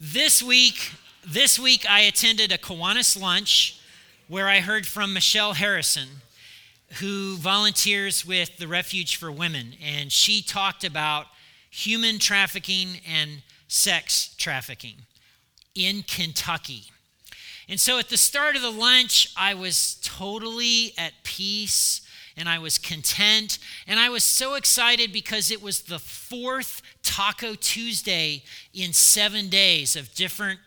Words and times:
This 0.00 0.44
week, 0.44 0.92
this 1.26 1.58
week 1.58 1.84
I 1.90 2.02
attended 2.02 2.52
a 2.52 2.58
Kiwanis 2.58 3.20
lunch 3.20 3.80
where 4.28 4.46
I 4.48 4.60
heard 4.60 4.86
from 4.86 5.12
Michelle 5.12 5.54
Harrison, 5.54 6.08
who 7.00 7.34
volunteers 7.36 8.24
with 8.24 8.58
the 8.58 8.68
Refuge 8.68 9.16
for 9.16 9.32
Women, 9.32 9.74
and 9.84 10.12
she 10.12 10.40
talked 10.40 10.84
about 10.84 11.26
human 11.68 12.20
trafficking 12.20 13.00
and 13.12 13.42
sex 13.66 14.36
trafficking 14.38 14.98
in 15.74 16.04
Kentucky. 16.04 16.84
And 17.68 17.80
so 17.80 17.98
at 17.98 18.08
the 18.08 18.16
start 18.16 18.54
of 18.54 18.62
the 18.62 18.70
lunch, 18.70 19.32
I 19.36 19.54
was 19.54 19.98
totally 20.04 20.92
at 20.96 21.12
peace 21.24 22.02
and 22.38 22.48
I 22.48 22.58
was 22.58 22.78
content. 22.78 23.58
And 23.86 23.98
I 23.98 24.08
was 24.08 24.24
so 24.24 24.54
excited 24.54 25.12
because 25.12 25.50
it 25.50 25.60
was 25.60 25.82
the 25.82 25.98
fourth 25.98 26.82
Taco 27.02 27.54
Tuesday 27.54 28.44
in 28.72 28.92
seven 28.92 29.48
days 29.48 29.96
of 29.96 30.14
different 30.14 30.60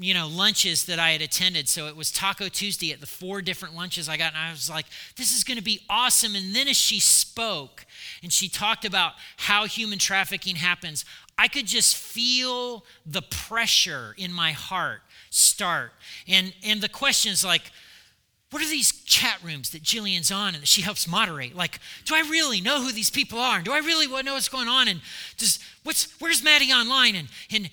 you 0.00 0.14
know 0.14 0.28
lunches 0.28 0.84
that 0.84 1.00
i 1.00 1.10
had 1.10 1.20
attended. 1.20 1.68
So 1.68 1.88
it 1.88 1.96
was 1.96 2.12
taco 2.12 2.48
tuesday 2.48 2.92
at 2.92 3.00
the 3.00 3.06
four 3.06 3.42
different 3.42 3.74
lunches 3.74 4.08
i 4.08 4.16
got. 4.16 4.32
And 4.32 4.36
i 4.36 4.50
was 4.52 4.70
like 4.70 4.86
this 5.16 5.36
is 5.36 5.42
going 5.42 5.58
to 5.58 5.64
be 5.64 5.80
awesome. 5.90 6.36
And 6.36 6.54
then 6.54 6.68
as 6.68 6.76
she 6.76 7.00
spoke 7.00 7.84
and 8.22 8.32
she 8.32 8.48
talked 8.48 8.84
about 8.84 9.14
how 9.36 9.66
human 9.66 9.98
trafficking 9.98 10.54
happens 10.54 11.04
i 11.36 11.48
could 11.48 11.66
just 11.66 11.96
feel 11.96 12.84
the 13.04 13.22
pressure 13.22 14.14
in 14.16 14.32
my 14.32 14.52
heart 14.52 15.00
start. 15.30 15.92
And 16.28 16.54
and 16.62 16.80
the 16.80 16.88
questions 16.88 17.44
like 17.44 17.72
what 18.50 18.62
are 18.62 18.68
these 18.68 18.92
chat 19.02 19.38
rooms 19.42 19.70
that 19.70 19.82
Jillian's 19.82 20.32
on 20.32 20.54
and 20.54 20.62
that 20.62 20.68
she 20.68 20.80
helps 20.80 21.06
moderate? 21.06 21.54
Like, 21.54 21.80
do 22.06 22.14
I 22.14 22.20
really 22.20 22.60
know 22.60 22.82
who 22.82 22.92
these 22.92 23.10
people 23.10 23.38
are? 23.38 23.56
And 23.56 23.64
do 23.64 23.72
I 23.72 23.78
really 23.78 24.06
know 24.22 24.34
what's 24.34 24.48
going 24.48 24.68
on? 24.68 24.88
And 24.88 25.00
does 25.36 25.58
what's 25.84 26.18
where's 26.18 26.42
Maddie 26.42 26.72
online? 26.72 27.14
And 27.14 27.28
and 27.50 27.68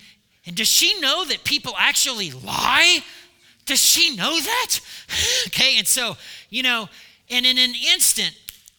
and 0.45 0.55
does 0.55 0.67
she 0.67 0.99
know 0.99 1.23
that 1.25 1.43
people 1.43 1.73
actually 1.77 2.31
lie? 2.31 2.99
Does 3.65 3.79
she 3.79 4.15
know 4.15 4.39
that? 4.39 4.79
okay, 5.47 5.77
and 5.77 5.87
so, 5.87 6.17
you 6.49 6.61
know, 6.61 6.89
and 7.29 7.45
in 7.45 7.57
an 7.57 7.73
instant, 7.93 8.37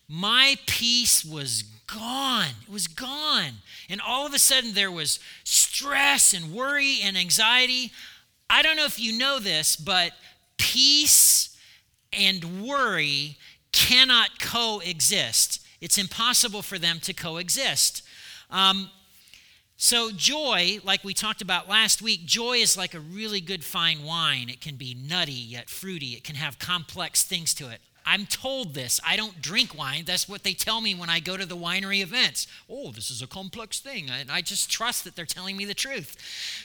my 0.09 0.57
peace 0.67 1.25
was 1.25 1.65
gone. 1.87 2.51
It 2.63 2.73
was 2.73 2.87
gone. 2.87 3.53
And 3.89 4.01
all 4.01 4.27
of 4.27 4.35
a 4.35 4.39
sudden 4.39 4.75
there 4.75 4.91
was 4.91 5.19
stress 5.45 6.33
and 6.33 6.53
worry 6.53 6.98
and 7.03 7.17
anxiety. 7.17 7.91
I 8.48 8.63
don't 8.63 8.77
know 8.77 8.85
if 8.85 9.01
you 9.01 9.17
know 9.17 9.39
this, 9.41 9.77
but 9.77 10.13
peace 10.59 11.56
and 12.12 12.62
worry 12.62 13.37
cannot 13.73 14.41
coexist. 14.41 15.65
It's 15.81 15.99
impossible 15.99 16.63
for 16.63 16.79
them 16.79 17.01
to 17.01 17.13
coexist. 17.13 18.03
Um, 18.51 18.91
so, 19.77 20.11
joy, 20.11 20.81
like 20.85 21.05
we 21.05 21.13
talked 21.13 21.43
about 21.43 21.69
last 21.69 22.01
week, 22.01 22.25
joy 22.25 22.55
is 22.55 22.79
like 22.79 22.95
a 22.95 23.01
really 23.01 23.43
good 23.43 23.63
fine 23.63 24.05
wine. 24.05 24.48
It 24.48 24.63
can 24.63 24.77
be 24.77 24.95
nutty 24.95 25.33
yet 25.33 25.69
fruity, 25.69 26.15
it 26.15 26.25
can 26.25 26.37
have 26.37 26.59
complex 26.59 27.23
things 27.23 27.53
to 27.55 27.69
it. 27.71 27.81
I'm 28.07 28.25
told 28.25 28.75
this. 28.75 29.01
I 29.05 29.17
don't 29.17 29.43
drink 29.43 29.77
wine. 29.77 30.05
That's 30.07 30.29
what 30.29 30.45
they 30.45 30.53
tell 30.53 30.81
me 30.81 30.95
when 30.95 31.11
I 31.11 31.19
go 31.19 31.37
to 31.37 31.45
the 31.45 31.57
winery 31.57 32.03
events. 32.03 32.47
Oh, 32.71 32.93
this 32.93 33.11
is 33.11 33.21
a 33.21 33.27
complex 33.27 33.81
thing. 33.81 34.09
And 34.09 34.31
I 34.31 34.43
just 34.43 34.71
trust 34.71 35.03
that 35.05 35.17
they're 35.17 35.27
telling 35.27 35.57
me 35.57 35.65
the 35.65 35.75
truth. 35.75 36.17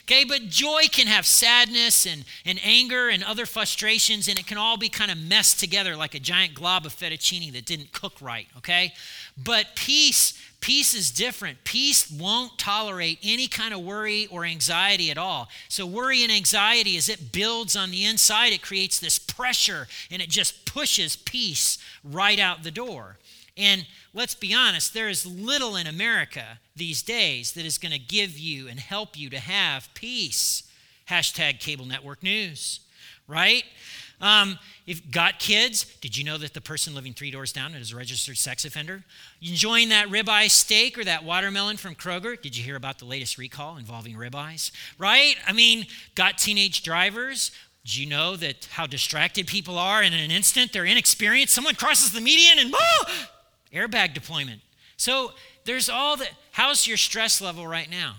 Okay, 0.04 0.24
but 0.24 0.44
joy 0.50 0.84
can 0.92 1.08
have 1.08 1.26
sadness 1.26 2.06
and, 2.06 2.26
and 2.46 2.60
anger 2.64 3.10
and 3.10 3.24
other 3.24 3.48
frustrations, 3.48 4.28
and 4.28 4.38
it 4.38 4.46
can 4.46 4.60
all 4.60 4.78
be 4.78 4.90
kind 4.90 5.10
of 5.10 5.18
messed 5.18 5.60
together 5.60 5.96
like 5.96 6.14
a 6.14 6.20
giant 6.20 6.54
glob 6.54 6.86
of 6.86 6.94
fettuccine 6.94 7.52
that 7.54 7.66
didn't 7.66 7.92
cook 7.92 8.22
right. 8.22 8.48
Okay? 8.58 8.94
But 9.36 9.76
peace 9.76 10.34
Peace 10.62 10.94
is 10.94 11.10
different. 11.10 11.64
Peace 11.64 12.10
won't 12.10 12.60
tolerate 12.60 13.18
any 13.24 13.48
kind 13.48 13.74
of 13.74 13.82
worry 13.82 14.28
or 14.28 14.46
anxiety 14.46 15.10
at 15.10 15.18
all. 15.18 15.50
So, 15.68 15.88
worry 15.88 16.22
and 16.22 16.32
anxiety, 16.32 16.96
as 16.98 17.10
it 17.10 17.32
builds 17.32 17.76
on 17.76 17.90
the 17.90 18.06
inside, 18.06 18.54
it 18.54 18.62
creates 18.62 19.00
this 19.00 19.18
pressure 19.18 19.88
and 20.12 20.22
it 20.22 20.30
just 20.30 20.66
pushes 20.66 21.16
peace 21.16 21.80
right 22.04 22.40
out 22.40 22.62
the 22.62 22.70
door. 22.70 23.18
And 23.58 23.88
let's 24.14 24.36
be 24.36 24.54
honest, 24.54 24.94
there 24.94 25.10
is 25.10 25.26
little 25.26 25.76
in 25.76 25.88
America 25.88 26.60
these 26.76 27.02
days 27.02 27.54
that 27.54 27.66
is 27.66 27.80
going 27.80 27.92
to 27.92 28.00
give 28.00 28.38
you 28.38 28.68
and 28.68 28.80
help 28.80 29.18
you 29.18 29.32
to 29.32 29.40
have 29.40 29.90
peace. 29.96 30.64
Hashtag 31.10 31.60
cable 31.60 31.86
network 31.86 32.22
news, 32.22 32.82
right? 33.28 33.64
Um, 34.22 34.60
if 34.86 35.10
got 35.12 35.40
kids, 35.40 35.86
did 36.02 36.16
you 36.16 36.24
know 36.24 36.38
that 36.38 36.54
the 36.54 36.62
person 36.62 36.94
living 36.94 37.14
three 37.14 37.32
doors 37.32 37.52
down 37.52 37.74
is 37.74 37.92
a 37.92 37.96
registered 37.96 38.38
sex 38.38 38.66
offender? 38.66 39.04
enjoying 39.42 39.90
that 39.90 40.08
ribeye 40.08 40.50
steak 40.50 40.98
or 40.98 41.04
that 41.04 41.24
watermelon 41.24 41.78
from 41.78 41.96
Kroger? 41.96 42.40
Did 42.40 42.56
you 42.56 42.64
hear 42.64 42.76
about 42.76 43.00
the 43.00 43.06
latest 43.06 43.38
recall 43.38 43.78
involving 43.78 44.16
ribeyes? 44.16 44.72
Right? 44.98 45.36
I 45.48 45.54
mean, 45.54 45.88
got 46.16 46.38
teenage 46.38 46.84
drivers. 46.84 47.52
Do 47.86 48.00
you 48.00 48.08
know 48.08 48.36
that 48.36 48.68
how 48.72 48.86
distracted 48.86 49.48
people 49.48 49.80
are 49.80 50.02
and 50.02 50.14
in 50.14 50.20
an 50.20 50.32
instant 50.32 50.72
they're 50.72 50.86
inexperienced? 50.86 51.54
Someone 51.54 51.76
crosses 51.76 52.12
the 52.12 52.22
median 52.22 52.60
and 52.60 52.74
oh, 52.78 53.06
airbag 53.74 54.14
deployment. 54.14 54.62
So 54.98 55.32
there's 55.66 55.90
all 55.90 56.18
the 56.18 56.28
how's 56.52 56.86
your 56.86 56.98
stress 56.98 57.42
level 57.42 57.66
right 57.66 57.90
now? 57.90 58.16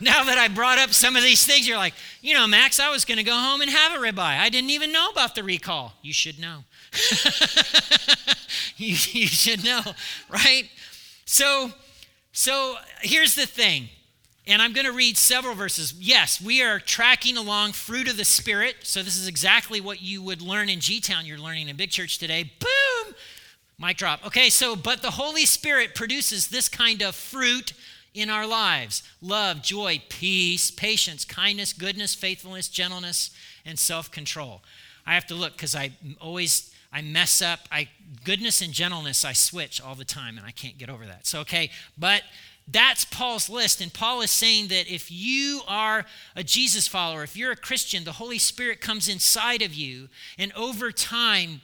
Now 0.00 0.24
that 0.24 0.38
I 0.38 0.48
brought 0.48 0.78
up 0.78 0.90
some 0.90 1.16
of 1.16 1.22
these 1.22 1.44
things, 1.44 1.68
you're 1.68 1.76
like, 1.76 1.94
you 2.22 2.34
know, 2.34 2.46
Max, 2.46 2.80
I 2.80 2.90
was 2.90 3.04
going 3.04 3.18
to 3.18 3.24
go 3.24 3.36
home 3.36 3.60
and 3.60 3.70
have 3.70 3.92
a 3.92 4.04
ribeye. 4.04 4.38
I 4.38 4.48
didn't 4.48 4.70
even 4.70 4.92
know 4.92 5.08
about 5.10 5.34
the 5.34 5.42
recall. 5.42 5.94
You 6.02 6.12
should 6.12 6.38
know. 6.38 6.64
you, 8.76 8.96
you 9.12 9.26
should 9.26 9.64
know, 9.64 9.82
right? 10.28 10.64
So, 11.24 11.72
so 12.32 12.76
here's 13.02 13.34
the 13.34 13.46
thing. 13.46 13.88
And 14.46 14.60
I'm 14.60 14.72
going 14.72 14.86
to 14.86 14.92
read 14.92 15.16
several 15.16 15.54
verses. 15.54 15.94
Yes, 15.98 16.40
we 16.40 16.62
are 16.62 16.80
tracking 16.80 17.36
along 17.36 17.72
fruit 17.72 18.08
of 18.08 18.16
the 18.16 18.24
Spirit. 18.24 18.76
So, 18.82 19.02
this 19.02 19.16
is 19.16 19.28
exactly 19.28 19.80
what 19.80 20.02
you 20.02 20.22
would 20.22 20.42
learn 20.42 20.68
in 20.68 20.80
G 20.80 20.98
Town. 21.00 21.26
You're 21.26 21.38
learning 21.38 21.68
in 21.68 21.76
Big 21.76 21.90
Church 21.90 22.18
today. 22.18 22.50
Boom! 22.58 23.14
Mic 23.78 23.96
drop. 23.96 24.26
Okay, 24.26 24.50
so, 24.50 24.74
but 24.74 25.02
the 25.02 25.12
Holy 25.12 25.46
Spirit 25.46 25.94
produces 25.94 26.48
this 26.48 26.68
kind 26.68 27.00
of 27.02 27.14
fruit 27.14 27.72
in 28.14 28.30
our 28.30 28.46
lives 28.46 29.02
love, 29.20 29.62
joy, 29.62 30.02
peace, 30.08 30.70
patience, 30.70 31.24
kindness, 31.24 31.72
goodness, 31.72 32.14
faithfulness, 32.14 32.68
gentleness, 32.68 33.30
and 33.64 33.78
self 33.78 34.10
control. 34.10 34.62
I 35.06 35.14
have 35.14 35.26
to 35.26 35.34
look 35.34 35.52
because 35.52 35.74
I 35.74 35.92
always 36.20 36.74
I 36.92 37.02
mess 37.02 37.40
up. 37.40 37.60
I 37.70 37.88
goodness 38.24 38.60
and 38.60 38.72
gentleness 38.72 39.24
I 39.24 39.32
switch 39.32 39.80
all 39.80 39.94
the 39.94 40.04
time 40.04 40.38
and 40.38 40.46
I 40.46 40.50
can't 40.50 40.78
get 40.78 40.90
over 40.90 41.06
that. 41.06 41.26
So 41.26 41.40
okay, 41.40 41.70
but 41.96 42.22
that's 42.68 43.04
Paul's 43.04 43.48
list 43.48 43.80
and 43.80 43.92
Paul 43.92 44.20
is 44.20 44.30
saying 44.30 44.68
that 44.68 44.92
if 44.92 45.10
you 45.10 45.62
are 45.66 46.04
a 46.36 46.44
Jesus 46.44 46.86
follower, 46.86 47.22
if 47.22 47.36
you're 47.36 47.52
a 47.52 47.56
Christian, 47.56 48.04
the 48.04 48.12
Holy 48.12 48.38
Spirit 48.38 48.80
comes 48.80 49.08
inside 49.08 49.62
of 49.62 49.74
you 49.74 50.08
and 50.38 50.52
over 50.54 50.92
time 50.92 51.60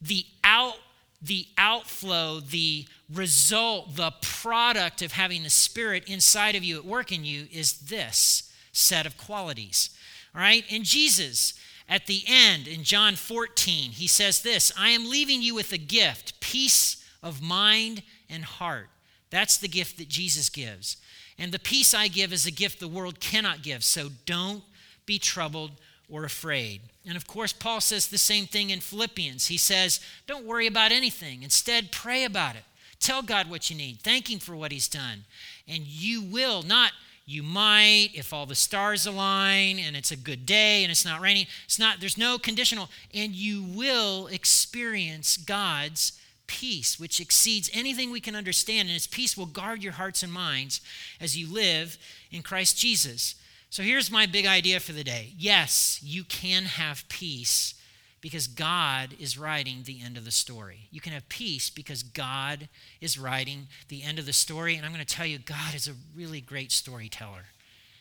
the 0.00 0.26
out 0.42 0.76
the 1.24 1.46
outflow, 1.56 2.40
the 2.40 2.86
result, 3.12 3.96
the 3.96 4.12
product 4.20 5.02
of 5.02 5.12
having 5.12 5.42
the 5.42 5.50
Spirit 5.50 6.04
inside 6.06 6.54
of 6.54 6.62
you 6.62 6.76
at 6.76 6.84
work 6.84 7.12
in 7.12 7.24
you 7.24 7.46
is 7.50 7.72
this 7.80 8.52
set 8.72 9.06
of 9.06 9.16
qualities. 9.16 9.90
All 10.34 10.40
right? 10.40 10.64
And 10.70 10.84
Jesus, 10.84 11.54
at 11.88 12.06
the 12.06 12.24
end 12.26 12.66
in 12.68 12.84
John 12.84 13.14
14, 13.14 13.92
he 13.92 14.06
says 14.06 14.42
this 14.42 14.72
I 14.78 14.90
am 14.90 15.08
leaving 15.08 15.40
you 15.40 15.54
with 15.54 15.72
a 15.72 15.78
gift, 15.78 16.40
peace 16.40 17.02
of 17.22 17.40
mind 17.40 18.02
and 18.28 18.44
heart. 18.44 18.88
That's 19.30 19.56
the 19.56 19.68
gift 19.68 19.98
that 19.98 20.08
Jesus 20.08 20.48
gives. 20.48 20.98
And 21.38 21.50
the 21.50 21.58
peace 21.58 21.94
I 21.94 22.08
give 22.08 22.32
is 22.32 22.46
a 22.46 22.52
gift 22.52 22.80
the 22.80 22.86
world 22.86 23.18
cannot 23.18 23.62
give. 23.62 23.82
So 23.82 24.10
don't 24.26 24.62
be 25.06 25.18
troubled 25.18 25.72
or 26.10 26.24
afraid. 26.24 26.80
And 27.06 27.16
of 27.16 27.26
course, 27.26 27.52
Paul 27.52 27.80
says 27.80 28.08
the 28.08 28.18
same 28.18 28.46
thing 28.46 28.70
in 28.70 28.80
Philippians. 28.80 29.46
He 29.46 29.58
says, 29.58 30.00
Don't 30.26 30.44
worry 30.46 30.66
about 30.66 30.92
anything. 30.92 31.42
Instead, 31.42 31.92
pray 31.92 32.24
about 32.24 32.56
it. 32.56 32.64
Tell 33.00 33.22
God 33.22 33.50
what 33.50 33.70
you 33.70 33.76
need. 33.76 34.00
Thank 34.00 34.30
Him 34.30 34.38
for 34.38 34.56
what 34.56 34.72
He's 34.72 34.88
done. 34.88 35.24
And 35.68 35.86
you 35.86 36.22
will, 36.22 36.62
not 36.62 36.92
you 37.26 37.42
might, 37.42 38.10
if 38.14 38.32
all 38.32 38.46
the 38.46 38.54
stars 38.54 39.06
align 39.06 39.78
and 39.78 39.96
it's 39.96 40.10
a 40.10 40.16
good 40.16 40.44
day 40.44 40.82
and 40.82 40.90
it's 40.90 41.04
not 41.04 41.20
raining. 41.20 41.46
It's 41.64 41.78
not, 41.78 42.00
there's 42.00 42.18
no 42.18 42.38
conditional. 42.38 42.90
And 43.14 43.32
you 43.32 43.62
will 43.62 44.26
experience 44.26 45.36
God's 45.36 46.18
peace, 46.46 47.00
which 47.00 47.20
exceeds 47.20 47.70
anything 47.72 48.10
we 48.10 48.20
can 48.20 48.36
understand. 48.36 48.88
And 48.88 48.94
His 48.94 49.06
peace 49.06 49.36
will 49.36 49.46
guard 49.46 49.82
your 49.82 49.94
hearts 49.94 50.22
and 50.22 50.32
minds 50.32 50.80
as 51.20 51.36
you 51.36 51.52
live 51.52 51.96
in 52.30 52.42
Christ 52.42 52.78
Jesus. 52.78 53.36
So 53.74 53.82
here's 53.82 54.08
my 54.08 54.26
big 54.26 54.46
idea 54.46 54.78
for 54.78 54.92
the 54.92 55.02
day. 55.02 55.32
Yes, 55.36 55.98
you 56.00 56.22
can 56.22 56.62
have 56.66 57.08
peace 57.08 57.74
because 58.20 58.46
God 58.46 59.16
is 59.18 59.36
writing 59.36 59.82
the 59.84 60.00
end 60.00 60.16
of 60.16 60.24
the 60.24 60.30
story. 60.30 60.86
You 60.92 61.00
can 61.00 61.12
have 61.12 61.28
peace 61.28 61.70
because 61.70 62.04
God 62.04 62.68
is 63.00 63.18
writing 63.18 63.66
the 63.88 64.04
end 64.04 64.20
of 64.20 64.26
the 64.26 64.32
story. 64.32 64.76
And 64.76 64.86
I'm 64.86 64.92
going 64.92 65.04
to 65.04 65.16
tell 65.16 65.26
you, 65.26 65.38
God 65.40 65.74
is 65.74 65.88
a 65.88 65.96
really 66.14 66.40
great 66.40 66.70
storyteller. 66.70 67.46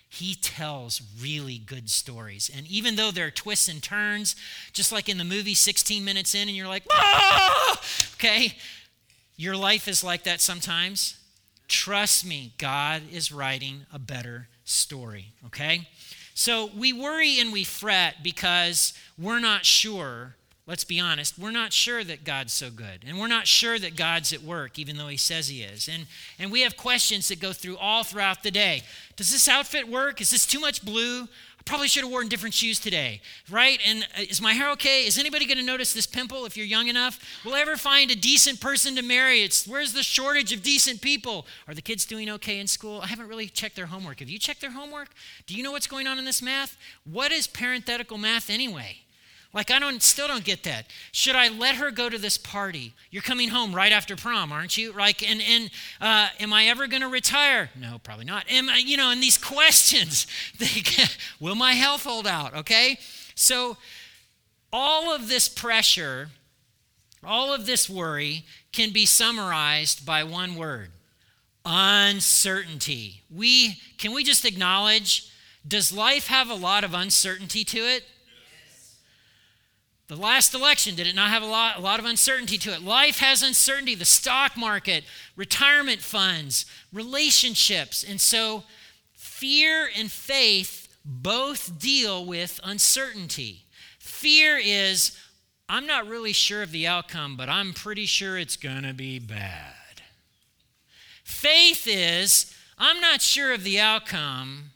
He 0.08 0.36
tells 0.36 1.02
really 1.20 1.58
good 1.58 1.90
stories. 1.90 2.52
And 2.56 2.68
even 2.68 2.96
though 2.96 3.10
there 3.10 3.26
are 3.26 3.32
twists 3.32 3.68
and 3.68 3.82
turns, 3.82 4.36
just 4.74 4.92
like 4.92 5.10
in 5.10 5.18
the 5.18 5.24
movie 5.24 5.56
16 5.56 6.06
minutes 6.06 6.36
in, 6.36 6.50
and 6.50 6.56
you're 6.56 6.68
like, 6.68 6.84
ah! 6.92 7.82
okay, 8.14 8.54
your 9.38 9.58
life 9.58 9.88
is 9.88 10.04
like 10.04 10.24
that 10.26 10.40
sometimes. 10.40 11.18
Trust 11.68 12.28
me, 12.28 12.54
God 12.60 13.02
is 13.12 13.32
writing 13.32 13.88
a 13.92 13.98
better 13.98 14.50
story, 14.64 15.34
okay? 15.48 15.88
So 16.34 16.70
we 16.76 16.94
worry 16.94 17.40
and 17.40 17.54
we 17.54 17.64
fret 17.64 18.24
because 18.24 18.94
we're 19.18 19.40
not 19.40 19.66
sure 19.66 20.36
let's 20.66 20.86
be 20.86 21.00
honest, 21.00 21.38
we're 21.38 21.52
not 21.52 21.74
sure 21.74 22.04
that 22.04 22.24
God's 22.24 22.54
so 22.54 22.70
good. 22.70 23.04
And 23.06 23.20
we're 23.20 23.28
not 23.28 23.48
sure 23.48 23.78
that 23.78 23.96
God's 23.96 24.32
at 24.32 24.44
work, 24.44 24.80
even 24.80 24.98
though 24.98 25.08
He 25.08 25.18
says 25.18 25.48
He 25.48 25.62
is. 25.62 25.90
And, 25.90 26.06
and 26.40 26.52
we 26.52 26.62
have 26.62 26.78
questions 26.78 27.28
that 27.28 27.40
go 27.40 27.52
through 27.52 27.78
all 27.78 28.04
throughout 28.04 28.44
the 28.44 28.52
day. 28.52 28.84
Does 29.16 29.32
this 29.32 29.48
outfit 29.48 29.88
work? 29.88 30.22
Is 30.22 30.32
this 30.32 30.46
too 30.46 30.60
much 30.60 30.84
blue? 30.84 31.28
Probably 31.66 31.88
should 31.88 32.04
have 32.04 32.12
worn 32.12 32.28
different 32.28 32.54
shoes 32.54 32.80
today, 32.80 33.22
right? 33.50 33.80
And 33.86 34.04
uh, 34.18 34.24
is 34.30 34.42
my 34.42 34.54
hair 34.54 34.70
okay? 34.72 35.06
Is 35.06 35.18
anybody 35.18 35.46
going 35.46 35.58
to 35.58 35.64
notice 35.64 35.94
this 35.94 36.06
pimple 36.06 36.46
if 36.46 36.58
you're 36.58 36.66
young 36.66 36.90
enough? 36.90 37.20
Will 37.46 37.54
I 37.54 37.62
ever 37.62 37.78
find 37.78 38.12
a 38.12 38.16
decent 38.16 38.60
person 38.60 38.96
to 38.96 39.02
marry? 39.02 39.44
It's 39.44 39.66
where's 39.66 39.94
the 39.94 40.04
shortage 40.04 40.52
of 40.52 40.62
decent 40.62 41.02
people? 41.02 41.46
Are 41.68 41.74
the 41.74 41.82
kids 41.82 42.06
doing 42.06 42.30
okay 42.32 42.60
in 42.60 42.68
school? 42.68 43.00
I 43.02 43.08
haven't 43.08 43.30
really 43.30 43.48
checked 43.48 43.78
their 43.78 43.86
homework. 43.86 44.20
Have 44.20 44.30
you 44.30 44.40
checked 44.40 44.60
their 44.60 44.72
homework? 44.72 45.10
Do 45.48 45.56
you 45.56 45.64
know 45.64 45.72
what's 45.72 45.88
going 45.88 46.06
on 46.06 46.20
in 46.20 46.26
this 46.26 46.42
math? 46.42 46.76
What 47.06 47.32
is 47.32 47.48
parenthetical 47.48 48.18
math 48.18 48.50
anyway? 48.50 49.03
Like, 49.54 49.70
I 49.70 49.78
don't, 49.78 50.02
still 50.02 50.28
don't 50.28 50.44
get 50.44 50.64
that. 50.64 50.88
Should 51.12 51.36
I 51.36 51.48
let 51.48 51.76
her 51.76 51.92
go 51.92 52.10
to 52.10 52.18
this 52.18 52.38
party? 52.38 52.94
You're 53.12 53.22
coming 53.22 53.50
home 53.50 53.74
right 53.74 53.92
after 53.92 54.16
prom, 54.16 54.52
aren't 54.52 54.78
you? 54.78 54.94
Like, 54.94 55.28
and, 55.28 55.42
and 55.42 55.70
uh, 56.02 56.30
am 56.40 56.52
I 56.52 56.66
ever 56.66 56.88
going 56.88 57.04
to 57.04 57.08
retire? 57.08 57.70
No, 57.80 58.00
probably 58.04 58.26
not. 58.26 58.50
Am 58.50 58.68
I, 58.68 58.78
you 58.78 58.98
know, 58.98 59.12
and 59.12 59.22
these 59.22 59.38
questions, 59.54 60.26
they, 60.58 60.84
will 61.40 61.56
my 61.56 61.74
health 61.74 62.04
hold 62.04 62.26
out? 62.26 62.56
Okay? 62.56 62.98
So, 63.36 63.78
all 64.72 65.14
of 65.14 65.30
this 65.30 65.48
pressure, 65.48 66.30
all 67.24 67.54
of 67.54 67.68
this 67.68 67.88
worry 67.88 68.46
can 68.72 68.92
be 68.92 69.06
summarized 69.06 70.04
by 70.04 70.24
one 70.24 70.56
word 70.56 70.90
uncertainty. 71.66 73.22
We, 73.34 73.78
can 73.98 74.12
we 74.14 74.24
just 74.24 74.46
acknowledge, 74.46 75.32
does 75.66 75.94
life 75.94 76.28
have 76.28 76.50
a 76.50 76.56
lot 76.56 76.84
of 76.84 76.94
uncertainty 76.94 77.64
to 77.66 77.78
it? 77.78 78.04
The 80.08 80.16
last 80.18 80.54
election, 80.54 80.96
did 80.96 81.08
it 81.08 81.16
not 81.16 81.30
have 81.30 81.44
a 81.44 81.48
lot, 81.48 81.78
a 81.78 81.82
lot 81.82 82.00
of 82.00 82.06
uncertainty 82.06 82.58
to 82.60 82.74
it? 82.74 82.82
Life 82.82 83.20
has 83.20 83.42
uncertainty, 83.42 83.96
the 83.96 84.06
stock 84.06 84.58
market, 84.58 85.06
retirement 85.36 86.02
funds, 86.02 86.66
relationships. 86.92 88.04
And 88.04 88.20
so 88.20 88.64
fear 89.16 89.90
and 89.98 90.12
faith 90.12 90.94
both 91.06 91.80
deal 91.80 92.26
with 92.26 92.60
uncertainty. 92.64 93.66
Fear 94.00 94.60
is, 94.64 95.18
I'm 95.70 95.86
not 95.86 96.08
really 96.08 96.34
sure 96.34 96.62
of 96.62 96.72
the 96.72 96.86
outcome, 96.86 97.38
but 97.38 97.48
I'm 97.48 97.74
pretty 97.74 98.06
sure 98.06 98.38
it's 98.38 98.58
going 98.58 98.84
to 98.84 98.94
be 98.94 99.20
bad. 99.20 100.02
Faith 101.24 101.88
is, 101.88 102.54
I'm 102.78 103.00
not 103.00 103.22
sure 103.22 103.54
of 103.54 103.64
the 103.64 103.80
outcome, 103.80 104.72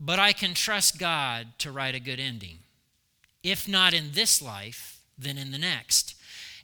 but 0.00 0.18
I 0.18 0.32
can 0.32 0.54
trust 0.54 0.98
God 0.98 1.48
to 1.58 1.70
write 1.70 1.94
a 1.94 2.00
good 2.00 2.18
ending. 2.18 2.58
If 3.42 3.68
not 3.68 3.94
in 3.94 4.12
this 4.12 4.40
life, 4.40 5.00
then 5.18 5.38
in 5.38 5.50
the 5.50 5.58
next. 5.58 6.14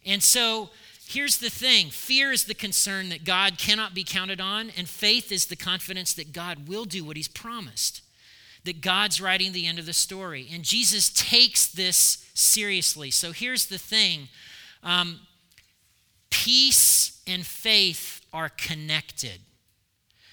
And 0.05 0.23
so 0.23 0.71
here's 1.07 1.39
the 1.39 1.51
thing 1.51 1.91
fear 1.91 2.33
is 2.33 2.45
the 2.45 2.55
concern 2.55 3.09
that 3.09 3.25
God 3.25 3.59
cannot 3.59 3.95
be 3.95 4.05
counted 4.05 4.41
on, 4.41 4.71
and 4.77 4.89
faith 4.89 5.33
is 5.33 5.47
the 5.47 5.57
confidence 5.57 6.13
that 6.15 6.33
God 6.33 6.69
will 6.69 6.85
do 6.85 7.05
what 7.05 7.17
he's 7.17 7.29
promised, 7.29 8.03
that 8.65 8.81
God's 8.81 9.21
writing 9.21 9.53
the 9.53 9.67
end 9.67 9.79
of 9.79 9.87
the 9.87 9.93
story. 9.93 10.49
And 10.53 10.63
Jesus 10.63 11.11
takes 11.11 11.67
this 11.67 12.25
seriously. 12.35 13.11
So 13.11 13.33
here's 13.33 13.67
the 13.67 13.79
thing 13.79 14.29
um, 14.83 15.21
peace 16.31 17.21
and 17.27 17.47
faith 17.47 18.25
are 18.33 18.49
connected. 18.49 19.41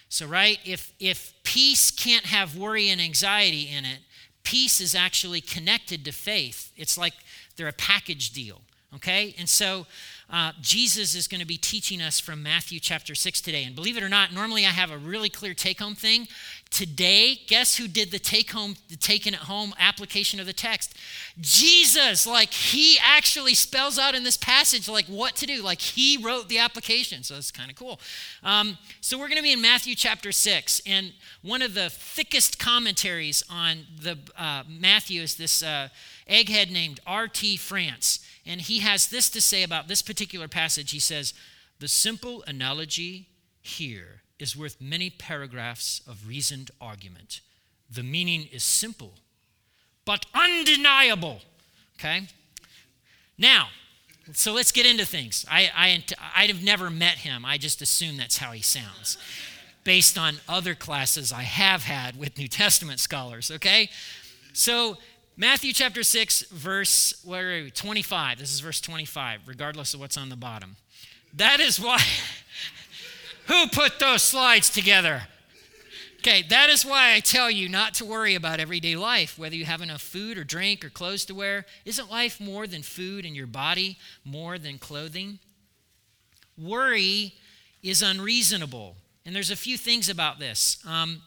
So, 0.08 0.26
right, 0.26 0.60
if, 0.64 0.94
if 1.00 1.34
peace 1.44 1.92
can't 1.92 2.26
have 2.26 2.56
worry 2.56 2.90
and 2.90 3.02
anxiety 3.02 3.70
in 3.70 3.84
it, 3.84 4.00
peace 4.46 4.80
is 4.80 4.96
actually 4.96 5.42
connected 5.42 6.06
to 6.06 6.12
faith. 6.14 6.72
It's 6.78 6.98
like 6.98 7.14
they're 7.58 7.68
a 7.68 7.74
package 7.74 8.30
deal, 8.30 8.62
okay? 8.96 9.36
And 9.38 9.50
so 9.50 9.88
uh, 10.30 10.54
Jesus 10.62 11.16
is 11.16 11.28
going 11.28 11.42
to 11.42 11.48
be 11.48 11.58
teaching 11.58 12.02
us 12.02 12.20
from 12.20 12.42
Matthew 12.42 12.80
chapter 12.80 13.14
6 13.14 13.42
today. 13.42 13.64
And 13.64 13.76
believe 13.76 13.98
it 13.98 14.04
or 14.04 14.10
not, 14.10 14.34
normally 14.34 14.66
I 14.66 14.70
have 14.70 14.92
a 14.92 14.98
really 14.98 15.30
clear 15.30 15.54
take 15.54 15.80
home 15.80 15.96
thing. 15.96 16.28
Today, 16.72 17.40
guess 17.48 17.78
who 17.78 17.88
did 17.88 18.12
the 18.12 18.20
take 18.20 18.52
home, 18.52 18.76
the 18.90 18.98
taken 18.98 19.34
at 19.34 19.42
home 19.42 19.74
application 19.80 20.42
of 20.42 20.46
the 20.46 20.52
text? 20.52 20.94
Jesus. 21.40 22.28
Like 22.28 22.52
he 22.52 22.98
actually 23.02 23.54
spells 23.54 23.98
out 23.98 24.14
in 24.14 24.24
this 24.26 24.36
passage 24.36 24.90
like 24.90 25.06
what 25.06 25.38
to 25.38 25.46
do. 25.46 25.62
Like 25.62 25.80
he 25.80 26.18
wrote 26.18 26.50
the 26.50 26.60
application. 26.60 27.24
So 27.24 27.36
it's 27.36 27.50
kind 27.52 27.70
of 27.70 27.78
cool. 27.78 28.02
Um, 28.44 28.78
so 29.00 29.18
we're 29.18 29.30
going 29.30 29.38
to 29.38 29.44
be 29.44 29.54
in 29.54 29.62
Matthew 29.62 29.96
chapter 29.96 30.34
6. 30.34 30.82
And 30.86 31.14
one 31.42 31.62
of 31.62 31.76
the 31.76 31.90
thickest 31.90 32.60
commentaries 32.60 33.42
on 33.50 33.86
the 34.02 34.18
uh, 34.38 34.64
Matthew 34.68 35.22
is 35.22 35.36
this 35.36 35.64
uh, 35.64 35.88
egghead 36.30 36.72
named 36.72 37.00
R.T. 37.08 37.56
France. 37.56 38.20
And 38.46 38.60
he 38.60 38.80
has 38.80 39.08
this 39.08 39.30
to 39.30 39.40
say 39.40 39.64
about 39.64 39.88
this 39.88 40.02
particular 40.02 40.50
passage. 40.50 40.92
He 40.92 41.00
says, 41.00 41.34
The 41.80 41.88
simple 41.88 42.44
analogy 42.48 43.30
here 43.62 44.24
is 44.40 44.56
worth 44.56 44.82
many 44.82 45.10
paragraphs 45.10 46.02
of 46.08 46.28
reasoned 46.28 46.72
argument. 46.82 47.42
The 47.90 48.04
meaning 48.04 48.48
is 48.52 48.64
simple, 48.64 49.14
but 50.04 50.26
undeniable. 50.34 51.42
Okay? 51.98 52.28
Now, 53.38 53.70
so 54.34 54.54
let's 54.54 54.72
get 54.72 54.86
into 54.86 55.06
things. 55.06 55.46
I, 55.50 55.70
I, 55.76 56.04
I'd 56.36 56.50
have 56.50 56.64
never 56.64 56.90
met 56.90 57.20
him. 57.20 57.46
I 57.46 57.58
just 57.58 57.82
assume 57.82 58.18
that's 58.18 58.38
how 58.38 58.52
he 58.52 58.62
sounds 58.62 59.18
based 59.84 60.18
on 60.18 60.38
other 60.50 60.76
classes 60.76 61.32
I 61.32 61.44
have 61.44 61.84
had 61.84 62.18
with 62.18 62.38
New 62.38 62.48
Testament 62.48 63.00
scholars, 63.00 63.52
okay? 63.52 63.90
So 64.52 64.98
Matthew 65.38 65.74
chapter 65.74 66.02
6, 66.02 66.44
verse 66.50 67.22
where 67.24 67.64
we, 67.64 67.72
25. 67.72 68.40
This 68.40 68.52
is 68.52 68.62
verse 68.62 68.82
25, 68.82 69.42
regardless 69.48 69.94
of 69.94 70.00
what's 70.00 70.18
on 70.18 70.30
the 70.30 70.36
bottom. 70.36 70.76
That 71.34 71.60
is 71.60 71.80
why. 71.80 72.02
Who 73.48 73.68
put 73.68 74.00
those 74.00 74.22
slides 74.22 74.70
together? 74.70 75.24
Okay, 76.20 76.42
that 76.50 76.72
is 76.72 76.84
why 76.84 77.14
I 77.14 77.20
tell 77.20 77.52
you 77.52 77.70
not 77.70 77.94
to 77.96 78.06
worry 78.06 78.34
about 78.34 78.60
everyday 78.60 78.96
life, 78.96 79.38
whether 79.38 79.56
you 79.56 79.66
have 79.66 79.84
enough 79.84 80.02
food 80.02 80.40
or 80.40 80.44
drink 80.44 80.84
or 80.84 80.90
clothes 80.90 81.24
to 81.26 81.36
wear. 81.36 81.66
Isn't 81.86 82.10
life 82.10 82.40
more 82.40 82.66
than 82.66 82.82
food 82.82 83.26
and 83.26 83.36
your 83.36 83.46
body 83.46 84.00
more 84.24 84.58
than 84.58 84.80
clothing? 84.80 85.38
Worry 86.58 87.36
is 87.84 88.02
unreasonable. 88.02 88.96
And 89.24 89.36
there's 89.36 89.52
a 89.52 89.56
few 89.56 89.78
things 89.78 90.10
about 90.10 90.40
this. 90.40 90.84
Um, 90.88 91.22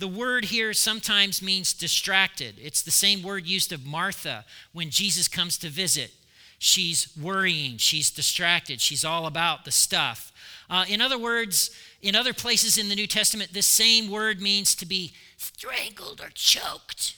the 0.00 0.08
word 0.08 0.46
here 0.46 0.72
sometimes 0.72 1.42
means 1.42 1.72
distracted. 1.72 2.56
It's 2.58 2.82
the 2.82 2.90
same 2.90 3.22
word 3.22 3.46
used 3.46 3.72
of 3.72 3.86
Martha 3.86 4.44
when 4.72 4.90
Jesus 4.90 5.28
comes 5.28 5.58
to 5.58 5.68
visit. 5.68 6.10
She's 6.58 7.08
worrying, 7.20 7.76
she's 7.76 8.10
distracted, 8.10 8.80
she's 8.80 9.04
all 9.04 9.26
about 9.26 9.64
the 9.64 9.70
stuff. 9.70 10.32
Uh, 10.70 10.84
in 10.88 11.02
other 11.02 11.18
words, 11.18 11.70
in 12.00 12.14
other 12.14 12.32
places 12.32 12.78
in 12.78 12.88
the 12.88 12.94
New 12.94 13.08
Testament, 13.08 13.52
this 13.52 13.66
same 13.66 14.08
word 14.08 14.40
means 14.40 14.74
to 14.76 14.86
be 14.86 15.12
strangled 15.36 16.20
or 16.20 16.30
choked. 16.32 17.16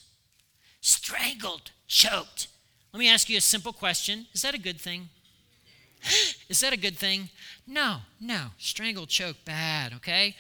Strangled, 0.80 1.70
choked. 1.86 2.48
Let 2.92 2.98
me 2.98 3.08
ask 3.08 3.28
you 3.28 3.36
a 3.36 3.42
simple 3.42 3.72
question 3.72 4.26
Is 4.32 4.42
that 4.42 4.54
a 4.54 4.58
good 4.58 4.80
thing? 4.80 5.10
Is 6.48 6.60
that 6.60 6.72
a 6.72 6.78
good 6.78 6.96
thing? 6.96 7.28
No, 7.66 7.98
no. 8.20 8.46
Strangled, 8.58 9.10
choked, 9.10 9.44
bad, 9.44 9.92
okay? 9.94 10.34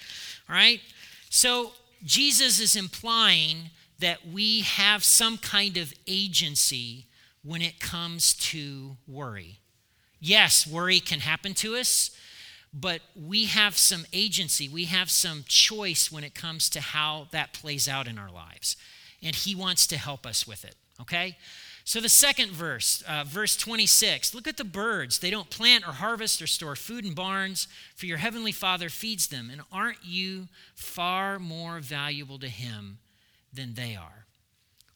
All 0.48 0.56
right? 0.56 0.80
So 1.28 1.72
Jesus 2.04 2.60
is 2.60 2.74
implying 2.76 3.70
that 4.00 4.26
we 4.26 4.62
have 4.62 5.04
some 5.04 5.38
kind 5.38 5.76
of 5.76 5.94
agency 6.06 7.06
when 7.44 7.62
it 7.62 7.78
comes 7.78 8.34
to 8.34 8.96
worry. 9.06 9.58
Yes, 10.20 10.66
worry 10.66 11.00
can 11.00 11.20
happen 11.20 11.54
to 11.54 11.76
us, 11.76 12.10
but 12.72 13.02
we 13.14 13.46
have 13.46 13.76
some 13.76 14.06
agency, 14.12 14.68
we 14.68 14.86
have 14.86 15.10
some 15.10 15.44
choice 15.46 16.10
when 16.10 16.24
it 16.24 16.34
comes 16.34 16.70
to 16.70 16.80
how 16.80 17.28
that 17.30 17.52
plays 17.52 17.86
out 17.86 18.08
in 18.08 18.18
our 18.18 18.30
lives. 18.30 18.76
And 19.22 19.36
He 19.36 19.54
wants 19.54 19.86
to 19.88 19.96
help 19.96 20.26
us 20.26 20.46
with 20.46 20.64
it, 20.64 20.74
okay? 21.00 21.36
So, 21.84 22.00
the 22.00 22.08
second 22.08 22.52
verse, 22.52 23.02
uh, 23.08 23.24
verse 23.26 23.56
26, 23.56 24.34
look 24.34 24.46
at 24.46 24.56
the 24.56 24.64
birds. 24.64 25.18
They 25.18 25.30
don't 25.30 25.50
plant 25.50 25.86
or 25.86 25.92
harvest 25.92 26.40
or 26.40 26.46
store 26.46 26.76
food 26.76 27.04
in 27.04 27.12
barns, 27.12 27.66
for 27.96 28.06
your 28.06 28.18
heavenly 28.18 28.52
Father 28.52 28.88
feeds 28.88 29.26
them. 29.26 29.50
And 29.50 29.62
aren't 29.72 30.04
you 30.04 30.48
far 30.74 31.40
more 31.40 31.80
valuable 31.80 32.38
to 32.38 32.48
Him 32.48 32.98
than 33.52 33.74
they 33.74 33.96
are? 33.96 34.26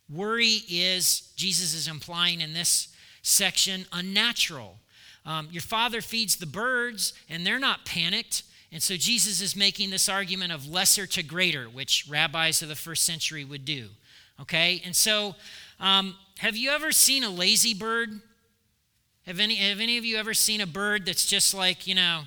Worry 0.09 0.63
is, 0.69 1.33
Jesus 1.35 1.75
is 1.75 1.89
implying 1.89 2.41
in 2.41 2.55
this 2.55 2.89
section, 3.23 3.87
unnatural. 3.93 4.79
Um, 5.27 5.49
your 5.51 5.63
Father 5.63 6.01
feeds 6.01 6.37
the 6.37 6.47
birds, 6.47 7.13
and 7.29 7.45
they're 7.45 7.59
not 7.59 7.85
panicked. 7.85 8.45
And 8.73 8.83
so, 8.83 8.97
Jesus 8.97 9.41
is 9.41 9.55
making 9.55 9.91
this 9.91 10.09
argument 10.09 10.53
of 10.53 10.69
lesser 10.69 11.07
to 11.09 11.23
greater, 11.23 11.65
which 11.65 12.07
rabbis 12.09 12.63
of 12.63 12.69
the 12.69 12.75
first 12.75 13.05
century 13.05 13.45
would 13.45 13.65
do. 13.65 13.89
Okay? 14.41 14.81
And 14.85 14.95
so, 14.95 15.35
um, 15.81 16.15
have 16.39 16.57
you 16.57 16.71
ever 16.71 16.93
seen 16.93 17.25
a 17.25 17.31
lazy 17.31 17.75
bird? 17.75 18.21
Have 19.27 19.41
any, 19.41 19.57
have 19.57 19.81
any 19.81 19.99
of 19.99 20.05
you 20.05 20.17
ever 20.17 20.35
seen 20.35 20.61
a 20.61 20.67
bird 20.67 21.05
that's 21.05 21.27
just 21.27 21.53
like, 21.53 21.87
you 21.87 21.95
know, 21.95 22.23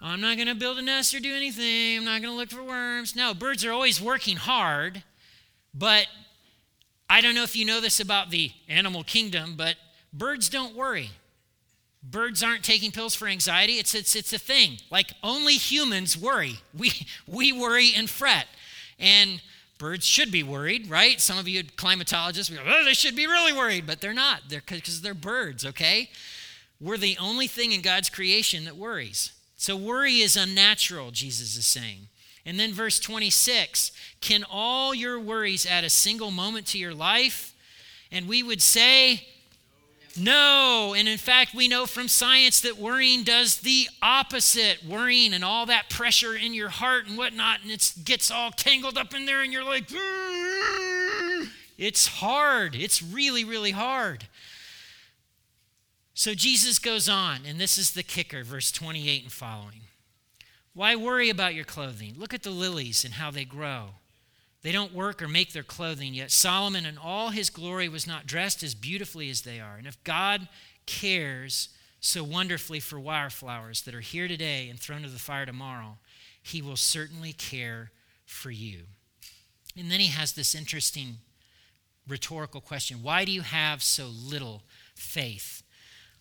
I'm 0.00 0.20
not 0.20 0.36
going 0.36 0.46
to 0.48 0.54
build 0.54 0.78
a 0.78 0.82
nest 0.82 1.14
or 1.14 1.20
do 1.20 1.34
anything. 1.34 1.98
I'm 1.98 2.04
not 2.04 2.22
going 2.22 2.32
to 2.32 2.36
look 2.36 2.50
for 2.50 2.62
worms. 2.62 3.16
No, 3.16 3.34
birds 3.34 3.64
are 3.64 3.72
always 3.72 4.00
working 4.00 4.36
hard, 4.36 5.02
but 5.74 6.06
I 7.10 7.20
don't 7.20 7.34
know 7.34 7.42
if 7.42 7.56
you 7.56 7.64
know 7.64 7.80
this 7.80 7.98
about 7.98 8.30
the 8.30 8.52
animal 8.68 9.02
kingdom, 9.02 9.54
but 9.56 9.74
birds 10.16 10.48
don't 10.48 10.74
worry. 10.74 11.10
Birds 12.02 12.42
aren't 12.42 12.62
taking 12.62 12.92
pills 12.92 13.14
for 13.14 13.26
anxiety. 13.26 13.74
It's, 13.74 13.94
it's, 13.94 14.14
it's 14.14 14.32
a 14.32 14.38
thing. 14.38 14.78
Like 14.90 15.12
only 15.22 15.54
humans 15.54 16.16
worry. 16.16 16.60
We, 16.76 16.92
we 17.26 17.52
worry 17.52 17.92
and 17.96 18.08
fret. 18.08 18.46
And 18.98 19.42
birds 19.78 20.06
should 20.06 20.30
be 20.30 20.42
worried, 20.42 20.88
right? 20.88 21.20
Some 21.20 21.38
of 21.38 21.48
you 21.48 21.64
climatologists, 21.64 22.54
go, 22.54 22.62
oh, 22.66 22.84
they 22.84 22.94
should 22.94 23.16
be 23.16 23.26
really 23.26 23.52
worried, 23.52 23.86
but 23.86 24.00
they're 24.00 24.14
not. 24.14 24.42
They're 24.48 24.62
because 24.64 25.02
they're 25.02 25.14
birds, 25.14 25.66
okay? 25.66 26.10
We're 26.80 26.96
the 26.96 27.16
only 27.18 27.46
thing 27.46 27.72
in 27.72 27.82
God's 27.82 28.08
creation 28.08 28.64
that 28.64 28.76
worries. 28.76 29.32
So 29.56 29.76
worry 29.76 30.18
is 30.18 30.36
unnatural, 30.36 31.10
Jesus 31.10 31.56
is 31.56 31.66
saying. 31.66 32.08
And 32.44 32.60
then 32.60 32.72
verse 32.72 33.00
26 33.00 33.90
Can 34.20 34.44
all 34.48 34.94
your 34.94 35.18
worries 35.18 35.66
add 35.66 35.84
a 35.84 35.90
single 35.90 36.30
moment 36.30 36.66
to 36.68 36.78
your 36.78 36.94
life? 36.94 37.54
And 38.12 38.28
we 38.28 38.42
would 38.42 38.62
say, 38.62 39.26
no. 40.18 40.94
And 40.96 41.08
in 41.08 41.18
fact, 41.18 41.54
we 41.54 41.68
know 41.68 41.86
from 41.86 42.08
science 42.08 42.60
that 42.60 42.76
worrying 42.78 43.22
does 43.22 43.58
the 43.58 43.88
opposite. 44.02 44.84
Worrying 44.84 45.32
and 45.32 45.44
all 45.44 45.66
that 45.66 45.88
pressure 45.90 46.34
in 46.34 46.54
your 46.54 46.68
heart 46.68 47.06
and 47.06 47.16
whatnot, 47.16 47.62
and 47.62 47.70
it 47.70 47.92
gets 48.04 48.30
all 48.30 48.50
tangled 48.50 48.98
up 48.98 49.14
in 49.14 49.26
there, 49.26 49.42
and 49.42 49.52
you're 49.52 49.64
like, 49.64 49.90
it's 51.78 52.06
hard. 52.06 52.74
It's 52.74 53.02
really, 53.02 53.44
really 53.44 53.72
hard. 53.72 54.26
So 56.14 56.34
Jesus 56.34 56.78
goes 56.78 57.08
on, 57.08 57.40
and 57.46 57.60
this 57.60 57.76
is 57.76 57.90
the 57.90 58.02
kicker, 58.02 58.42
verse 58.42 58.72
28 58.72 59.24
and 59.24 59.32
following. 59.32 59.82
Why 60.72 60.96
worry 60.96 61.30
about 61.30 61.54
your 61.54 61.64
clothing? 61.64 62.14
Look 62.16 62.32
at 62.32 62.42
the 62.42 62.50
lilies 62.50 63.04
and 63.04 63.14
how 63.14 63.30
they 63.30 63.44
grow. 63.44 63.90
They 64.66 64.72
don't 64.72 64.92
work 64.92 65.22
or 65.22 65.28
make 65.28 65.52
their 65.52 65.62
clothing, 65.62 66.12
yet 66.12 66.32
Solomon 66.32 66.86
in 66.86 66.98
all 66.98 67.28
his 67.28 67.50
glory 67.50 67.88
was 67.88 68.04
not 68.04 68.26
dressed 68.26 68.64
as 68.64 68.74
beautifully 68.74 69.30
as 69.30 69.42
they 69.42 69.60
are. 69.60 69.76
And 69.76 69.86
if 69.86 70.02
God 70.02 70.48
cares 70.86 71.68
so 72.00 72.24
wonderfully 72.24 72.80
for 72.80 72.98
wildflowers 72.98 73.82
that 73.82 73.94
are 73.94 74.00
here 74.00 74.26
today 74.26 74.68
and 74.68 74.76
thrown 74.76 75.02
to 75.02 75.08
the 75.08 75.20
fire 75.20 75.46
tomorrow, 75.46 75.98
he 76.42 76.60
will 76.60 76.74
certainly 76.74 77.32
care 77.32 77.92
for 78.24 78.50
you. 78.50 78.86
And 79.76 79.88
then 79.88 80.00
he 80.00 80.08
has 80.08 80.32
this 80.32 80.52
interesting 80.52 81.18
rhetorical 82.08 82.60
question 82.60 83.04
Why 83.04 83.24
do 83.24 83.30
you 83.30 83.42
have 83.42 83.84
so 83.84 84.08
little 84.08 84.64
faith? 84.96 85.62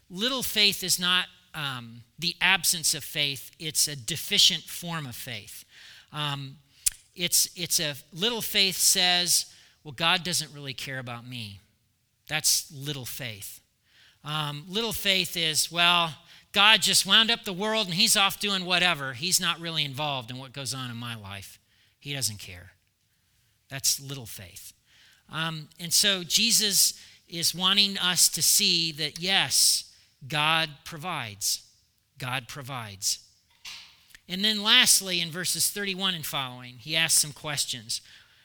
Little 0.07 0.43
faith 0.43 0.83
is 0.83 0.99
not 0.99 1.25
um, 1.55 2.03
the 2.19 2.35
absence 2.41 2.93
of 2.93 3.03
faith, 3.03 3.49
it's 3.57 3.87
a 3.87 3.95
deficient 3.95 4.65
form 4.65 5.07
of 5.07 5.15
faith. 5.15 5.65
Um, 6.13 6.57
it's, 7.15 7.49
it's 7.55 7.79
a 7.79 7.95
little 8.13 8.41
faith 8.41 8.75
says, 8.75 9.45
well, 9.83 9.93
God 9.93 10.23
doesn't 10.23 10.53
really 10.53 10.73
care 10.73 10.99
about 10.99 11.27
me. 11.27 11.59
That's 12.27 12.71
little 12.71 13.05
faith. 13.05 13.61
Um, 14.23 14.65
little 14.67 14.93
faith 14.93 15.37
is, 15.37 15.71
well, 15.71 16.13
God 16.51 16.81
just 16.81 17.05
wound 17.05 17.29
up 17.29 17.43
the 17.43 17.53
world 17.53 17.87
and 17.87 17.95
he's 17.95 18.17
off 18.17 18.39
doing 18.39 18.65
whatever. 18.65 19.13
He's 19.13 19.39
not 19.39 19.59
really 19.59 19.85
involved 19.85 20.31
in 20.31 20.37
what 20.37 20.53
goes 20.53 20.73
on 20.73 20.89
in 20.89 20.97
my 20.97 21.15
life. 21.15 21.59
He 21.99 22.13
doesn't 22.13 22.39
care. 22.39 22.71
That's 23.69 23.99
little 23.99 24.25
faith. 24.25 24.73
Um, 25.31 25.69
and 25.79 25.93
so 25.93 26.23
Jesus 26.23 26.99
is 27.27 27.55
wanting 27.55 27.97
us 27.97 28.29
to 28.29 28.41
see 28.43 28.91
that, 28.93 29.19
yes, 29.19 29.91
God 30.27 30.69
provides. 30.85 31.63
God 32.17 32.47
provides. 32.47 33.19
And 34.27 34.43
then 34.43 34.63
lastly, 34.63 35.21
in 35.21 35.29
verses 35.29 35.69
31 35.69 36.15
and 36.15 36.25
following, 36.25 36.75
he 36.79 36.95
asks 36.95 37.21
some 37.21 37.31
questions. 37.31 38.01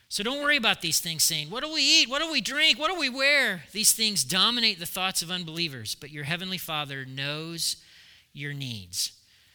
So 0.08 0.22
don't 0.22 0.42
worry 0.42 0.56
about 0.56 0.82
these 0.82 1.00
things, 1.00 1.22
saying, 1.22 1.50
What 1.50 1.62
do 1.62 1.72
we 1.72 1.82
eat? 1.82 2.08
What 2.08 2.20
do 2.20 2.30
we 2.30 2.40
drink? 2.40 2.78
What 2.78 2.90
do 2.90 2.98
we 2.98 3.08
wear? 3.08 3.62
These 3.72 3.92
things 3.92 4.24
dominate 4.24 4.78
the 4.78 4.86
thoughts 4.86 5.22
of 5.22 5.30
unbelievers, 5.30 5.94
but 5.94 6.10
your 6.10 6.24
heavenly 6.24 6.58
Father 6.58 7.04
knows 7.04 7.76
your 8.32 8.52
needs. 8.52 9.12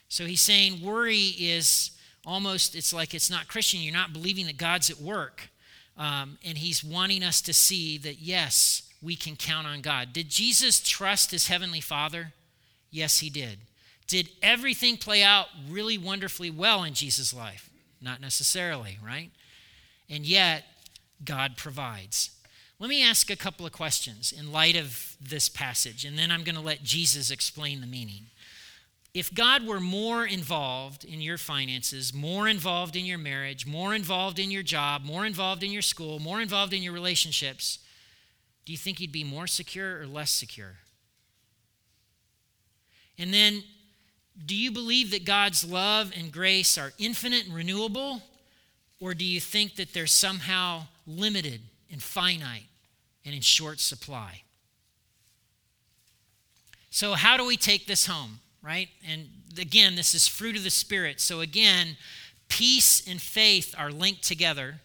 So 0.07 0.25
he's 0.25 0.41
saying 0.41 0.81
worry 0.81 1.33
is 1.37 1.91
almost, 2.25 2.75
it's 2.75 2.93
like 2.93 3.13
it's 3.13 3.29
not 3.29 3.47
Christian. 3.47 3.81
You're 3.81 3.93
not 3.93 4.13
believing 4.13 4.45
that 4.47 4.57
God's 4.57 4.89
at 4.89 4.99
work. 4.99 5.49
Um, 5.97 6.37
and 6.43 6.57
he's 6.57 6.83
wanting 6.83 7.23
us 7.23 7.41
to 7.41 7.53
see 7.53 7.97
that, 7.99 8.19
yes, 8.19 8.89
we 9.01 9.15
can 9.15 9.35
count 9.35 9.67
on 9.67 9.81
God. 9.81 10.13
Did 10.13 10.29
Jesus 10.29 10.81
trust 10.81 11.31
his 11.31 11.47
heavenly 11.47 11.81
Father? 11.81 12.33
Yes, 12.91 13.19
he 13.19 13.29
did. 13.29 13.59
Did 14.07 14.29
everything 14.41 14.97
play 14.97 15.23
out 15.23 15.47
really 15.69 15.97
wonderfully 15.97 16.51
well 16.51 16.83
in 16.83 16.93
Jesus' 16.93 17.33
life? 17.33 17.69
Not 18.01 18.21
necessarily, 18.21 18.99
right? 19.03 19.31
And 20.09 20.25
yet, 20.25 20.63
God 21.23 21.57
provides. 21.57 22.31
Let 22.77 22.89
me 22.89 23.03
ask 23.03 23.29
a 23.29 23.35
couple 23.35 23.65
of 23.65 23.71
questions 23.71 24.31
in 24.31 24.51
light 24.51 24.75
of 24.75 25.15
this 25.21 25.49
passage, 25.49 26.05
and 26.05 26.19
then 26.19 26.29
I'm 26.29 26.43
going 26.43 26.55
to 26.55 26.61
let 26.61 26.83
Jesus 26.83 27.31
explain 27.31 27.81
the 27.81 27.87
meaning. 27.87 28.27
If 29.13 29.33
God 29.33 29.65
were 29.65 29.79
more 29.79 30.25
involved 30.25 31.05
in 31.05 31.21
your 31.21 31.37
finances, 31.37 32.13
more 32.13 32.49
involved 32.49 32.97
in 32.97 33.05
your 33.05 33.17
marriage, 33.17 33.65
more 33.65 33.95
involved 33.95 34.39
in 34.39 34.51
your 34.51 34.61
job, 34.61 35.05
more 35.05 35.25
involved 35.25 35.63
in 35.63 35.71
your 35.71 35.81
school, 35.81 36.19
more 36.19 36.41
involved 36.41 36.73
in 36.73 36.83
your 36.83 36.91
relationships, 36.91 37.79
do 38.65 38.73
you 38.73 38.77
think 38.77 38.99
you'd 38.99 39.13
be 39.13 39.23
more 39.23 39.47
secure 39.47 40.01
or 40.01 40.05
less 40.05 40.31
secure? 40.31 40.75
And 43.17 43.33
then 43.33 43.63
do 44.43 44.55
you 44.55 44.71
believe 44.71 45.11
that 45.11 45.25
God's 45.25 45.63
love 45.63 46.11
and 46.15 46.31
grace 46.31 46.77
are 46.77 46.93
infinite 46.97 47.45
and 47.45 47.55
renewable? 47.55 48.21
Or 48.99 49.13
do 49.13 49.25
you 49.25 49.39
think 49.39 49.75
that 49.75 49.93
they're 49.93 50.07
somehow 50.07 50.87
limited 51.05 51.61
and 51.91 52.01
finite 52.01 52.67
and 53.23 53.33
in 53.33 53.41
short 53.41 53.79
supply? 53.79 54.41
So, 56.89 57.13
how 57.13 57.37
do 57.37 57.45
we 57.45 57.57
take 57.57 57.87
this 57.87 58.07
home, 58.07 58.39
right? 58.61 58.87
And 59.07 59.27
again, 59.59 59.95
this 59.95 60.13
is 60.13 60.27
fruit 60.27 60.55
of 60.55 60.63
the 60.63 60.69
Spirit. 60.69 61.19
So, 61.19 61.41
again, 61.41 61.97
peace 62.47 63.05
and 63.05 63.21
faith 63.21 63.75
are 63.77 63.91
linked 63.91 64.23
together, 64.23 64.75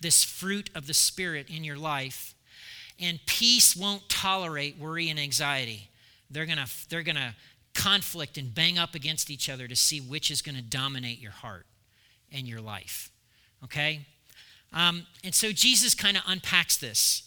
this 0.00 0.24
fruit 0.24 0.70
of 0.74 0.86
the 0.86 0.94
Spirit 0.94 1.48
in 1.50 1.64
your 1.64 1.76
life. 1.76 2.34
And 3.00 3.20
peace 3.26 3.76
won't 3.76 4.08
tolerate 4.08 4.78
worry 4.78 5.08
and 5.10 5.20
anxiety. 5.20 5.90
They're 6.30 6.46
going 6.46 6.58
to 6.58 6.68
they're 6.88 7.02
to 7.16 7.34
conflict 7.78 8.36
and 8.36 8.52
bang 8.52 8.76
up 8.76 8.96
against 8.96 9.30
each 9.30 9.48
other 9.48 9.68
to 9.68 9.76
see 9.76 10.00
which 10.00 10.32
is 10.32 10.42
going 10.42 10.56
to 10.56 10.62
dominate 10.62 11.20
your 11.20 11.30
heart 11.30 11.64
and 12.32 12.48
your 12.48 12.60
life. 12.60 13.10
Okay? 13.62 14.00
Um, 14.72 15.06
and 15.22 15.32
so 15.32 15.52
Jesus 15.52 15.94
kind 15.94 16.16
of 16.16 16.24
unpacks 16.26 16.76
this 16.76 17.22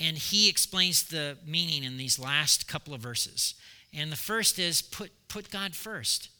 and 0.00 0.16
he 0.16 0.48
explains 0.48 1.02
the 1.02 1.36
meaning 1.46 1.84
in 1.84 1.98
these 1.98 2.18
last 2.18 2.66
couple 2.66 2.94
of 2.94 3.02
verses. 3.02 3.54
And 3.92 4.10
the 4.10 4.16
first 4.16 4.58
is 4.58 4.80
put, 4.80 5.10
put 5.28 5.50
God 5.50 5.74
first. 5.74 6.30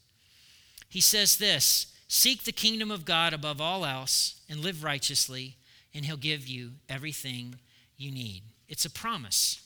He 0.89 1.03
says 1.03 1.37
this 1.37 1.95
Seek 2.09 2.45
the 2.45 2.53
kingdom 2.53 2.91
of 2.91 3.05
God 3.05 3.35
above 3.35 3.61
all 3.61 3.85
else 3.85 4.41
and 4.49 4.61
live 4.61 4.83
righteously, 4.83 5.57
and 5.95 6.07
he'll 6.07 6.17
give 6.17 6.49
you 6.49 6.71
everything 6.89 7.57
you 7.99 8.11
need. 8.11 8.43
It's 8.69 8.87
a 8.87 8.91
promise. 8.91 9.61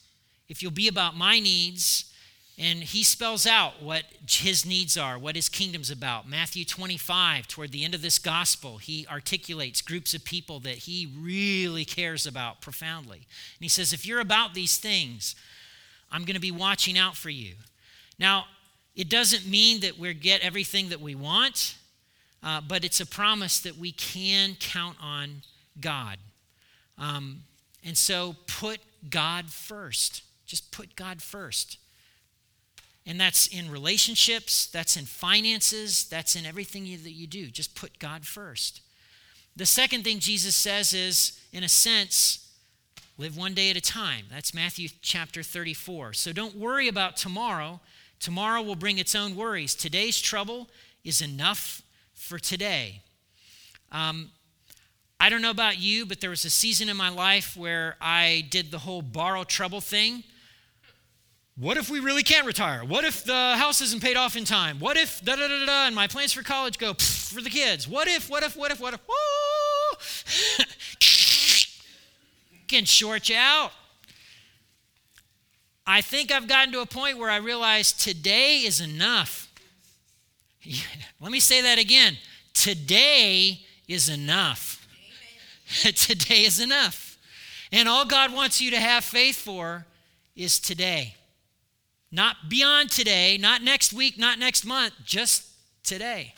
If 0.48 0.62
you'll 0.62 0.72
be 0.72 0.88
about 0.88 1.16
my 1.16 1.38
needs, 1.38 2.12
and 2.56 2.84
he 2.84 3.02
spells 3.02 3.46
out 3.46 3.82
what 3.82 4.04
his 4.28 4.64
needs 4.64 4.96
are, 4.96 5.18
what 5.18 5.34
his 5.34 5.48
kingdom's 5.48 5.90
about. 5.90 6.28
Matthew 6.28 6.64
25, 6.64 7.48
toward 7.48 7.72
the 7.72 7.84
end 7.84 7.94
of 7.94 8.02
this 8.02 8.18
gospel, 8.20 8.78
he 8.78 9.06
articulates 9.10 9.82
groups 9.82 10.14
of 10.14 10.24
people 10.24 10.60
that 10.60 10.78
he 10.78 11.12
really 11.18 11.84
cares 11.84 12.26
about 12.26 12.60
profoundly. 12.60 13.16
And 13.18 13.60
he 13.60 13.68
says, 13.68 13.92
If 13.92 14.06
you're 14.06 14.20
about 14.20 14.54
these 14.54 14.76
things, 14.76 15.34
I'm 16.12 16.24
going 16.24 16.34
to 16.34 16.40
be 16.40 16.52
watching 16.52 16.96
out 16.96 17.16
for 17.16 17.30
you. 17.30 17.54
Now, 18.20 18.44
it 18.94 19.08
doesn't 19.08 19.48
mean 19.48 19.80
that 19.80 19.98
we 19.98 20.14
get 20.14 20.40
everything 20.42 20.90
that 20.90 21.00
we 21.00 21.16
want, 21.16 21.76
uh, 22.40 22.60
but 22.60 22.84
it's 22.84 23.00
a 23.00 23.06
promise 23.06 23.58
that 23.60 23.76
we 23.76 23.90
can 23.90 24.56
count 24.60 24.96
on 25.02 25.42
God. 25.80 26.18
Um, 26.98 27.40
and 27.84 27.98
so 27.98 28.36
put 28.46 28.78
God 29.10 29.50
first. 29.50 30.22
Just 30.46 30.70
put 30.70 30.94
God 30.94 31.20
first. 31.20 31.78
And 33.06 33.20
that's 33.20 33.46
in 33.46 33.70
relationships, 33.70 34.66
that's 34.66 34.96
in 34.96 35.04
finances, 35.04 36.04
that's 36.04 36.36
in 36.36 36.46
everything 36.46 36.86
you, 36.86 36.96
that 36.98 37.12
you 37.12 37.26
do. 37.26 37.48
Just 37.48 37.74
put 37.74 37.98
God 37.98 38.26
first. 38.26 38.80
The 39.56 39.66
second 39.66 40.04
thing 40.04 40.18
Jesus 40.18 40.56
says 40.56 40.94
is, 40.94 41.38
in 41.52 41.62
a 41.62 41.68
sense, 41.68 42.50
live 43.18 43.36
one 43.36 43.54
day 43.54 43.70
at 43.70 43.76
a 43.76 43.80
time. 43.80 44.24
That's 44.30 44.54
Matthew 44.54 44.88
chapter 45.02 45.42
34. 45.42 46.14
So 46.14 46.32
don't 46.32 46.56
worry 46.56 46.88
about 46.88 47.16
tomorrow. 47.16 47.80
Tomorrow 48.20 48.62
will 48.62 48.74
bring 48.74 48.98
its 48.98 49.14
own 49.14 49.36
worries. 49.36 49.74
Today's 49.74 50.20
trouble 50.20 50.68
is 51.04 51.20
enough 51.20 51.82
for 52.14 52.38
today. 52.38 53.02
Um, 53.92 54.30
I 55.20 55.28
don't 55.28 55.42
know 55.42 55.50
about 55.50 55.78
you, 55.78 56.06
but 56.06 56.20
there 56.20 56.30
was 56.30 56.44
a 56.44 56.50
season 56.50 56.88
in 56.88 56.96
my 56.96 57.10
life 57.10 57.56
where 57.56 57.96
I 58.00 58.46
did 58.50 58.70
the 58.70 58.78
whole 58.78 59.02
borrow 59.02 59.44
trouble 59.44 59.80
thing 59.80 60.24
what 61.56 61.76
if 61.76 61.88
we 61.88 62.00
really 62.00 62.24
can't 62.24 62.46
retire? 62.46 62.84
What 62.84 63.04
if 63.04 63.24
the 63.24 63.54
house 63.56 63.80
isn't 63.80 64.02
paid 64.02 64.16
off 64.16 64.36
in 64.36 64.44
time? 64.44 64.80
What 64.80 64.96
if 64.96 65.24
da 65.24 65.36
da 65.36 65.46
da 65.46 65.64
da 65.64 65.86
and 65.86 65.94
my 65.94 66.08
plans 66.08 66.32
for 66.32 66.42
college 66.42 66.78
go 66.78 66.94
for 66.94 67.40
the 67.40 67.50
kids? 67.50 67.86
What 67.86 68.08
if, 68.08 68.28
what 68.28 68.42
if, 68.42 68.56
what 68.56 68.72
if, 68.72 68.80
what 68.80 68.94
if? 68.94 69.00
Whoa! 69.06 69.96
Can 72.66 72.84
short 72.84 73.28
you 73.28 73.36
out. 73.36 73.70
I 75.86 76.00
think 76.00 76.32
I've 76.32 76.48
gotten 76.48 76.72
to 76.72 76.80
a 76.80 76.86
point 76.86 77.18
where 77.18 77.30
I 77.30 77.36
realize 77.36 77.92
today 77.92 78.58
is 78.58 78.80
enough. 78.80 79.52
Let 81.20 81.30
me 81.30 81.40
say 81.40 81.62
that 81.62 81.78
again. 81.78 82.16
Today 82.52 83.60
is 83.86 84.08
enough. 84.08 84.88
today 85.66 86.42
is 86.42 86.58
enough. 86.58 87.16
And 87.70 87.88
all 87.88 88.06
God 88.06 88.32
wants 88.32 88.60
you 88.60 88.72
to 88.72 88.80
have 88.80 89.04
faith 89.04 89.36
for 89.36 89.86
is 90.34 90.58
today. 90.58 91.14
Not 92.14 92.48
beyond 92.48 92.90
today, 92.90 93.36
not 93.38 93.60
next 93.60 93.92
week, 93.92 94.16
not 94.16 94.38
next 94.38 94.64
month, 94.64 94.94
just 95.04 95.48
today. 95.82 96.34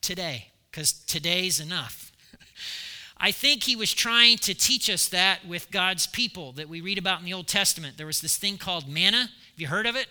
Today, 0.00 0.46
because 0.70 0.94
today's 1.04 1.60
enough. 1.60 2.10
I 3.18 3.30
think 3.30 3.64
he 3.64 3.76
was 3.76 3.92
trying 3.92 4.38
to 4.38 4.54
teach 4.54 4.88
us 4.88 5.06
that 5.10 5.46
with 5.46 5.70
God's 5.70 6.06
people 6.06 6.52
that 6.52 6.66
we 6.66 6.80
read 6.80 6.96
about 6.96 7.18
in 7.18 7.26
the 7.26 7.34
Old 7.34 7.46
Testament. 7.46 7.98
There 7.98 8.06
was 8.06 8.22
this 8.22 8.38
thing 8.38 8.56
called 8.56 8.88
manna. 8.88 9.18
Have 9.18 9.58
you 9.58 9.66
heard 9.66 9.84
of 9.84 9.96
it? 9.96 10.06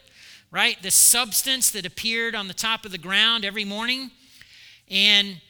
Right? 0.51 0.77
This 0.83 0.93
substance 0.93 1.71
that 1.71 1.87
appeared 1.87 2.35
on 2.35 2.47
the 2.47 2.53
top 2.53 2.85
of 2.85 2.91
the 2.91 2.99
ground 2.99 3.45
every 3.45 3.65
morning. 3.65 4.11
And 4.87 5.41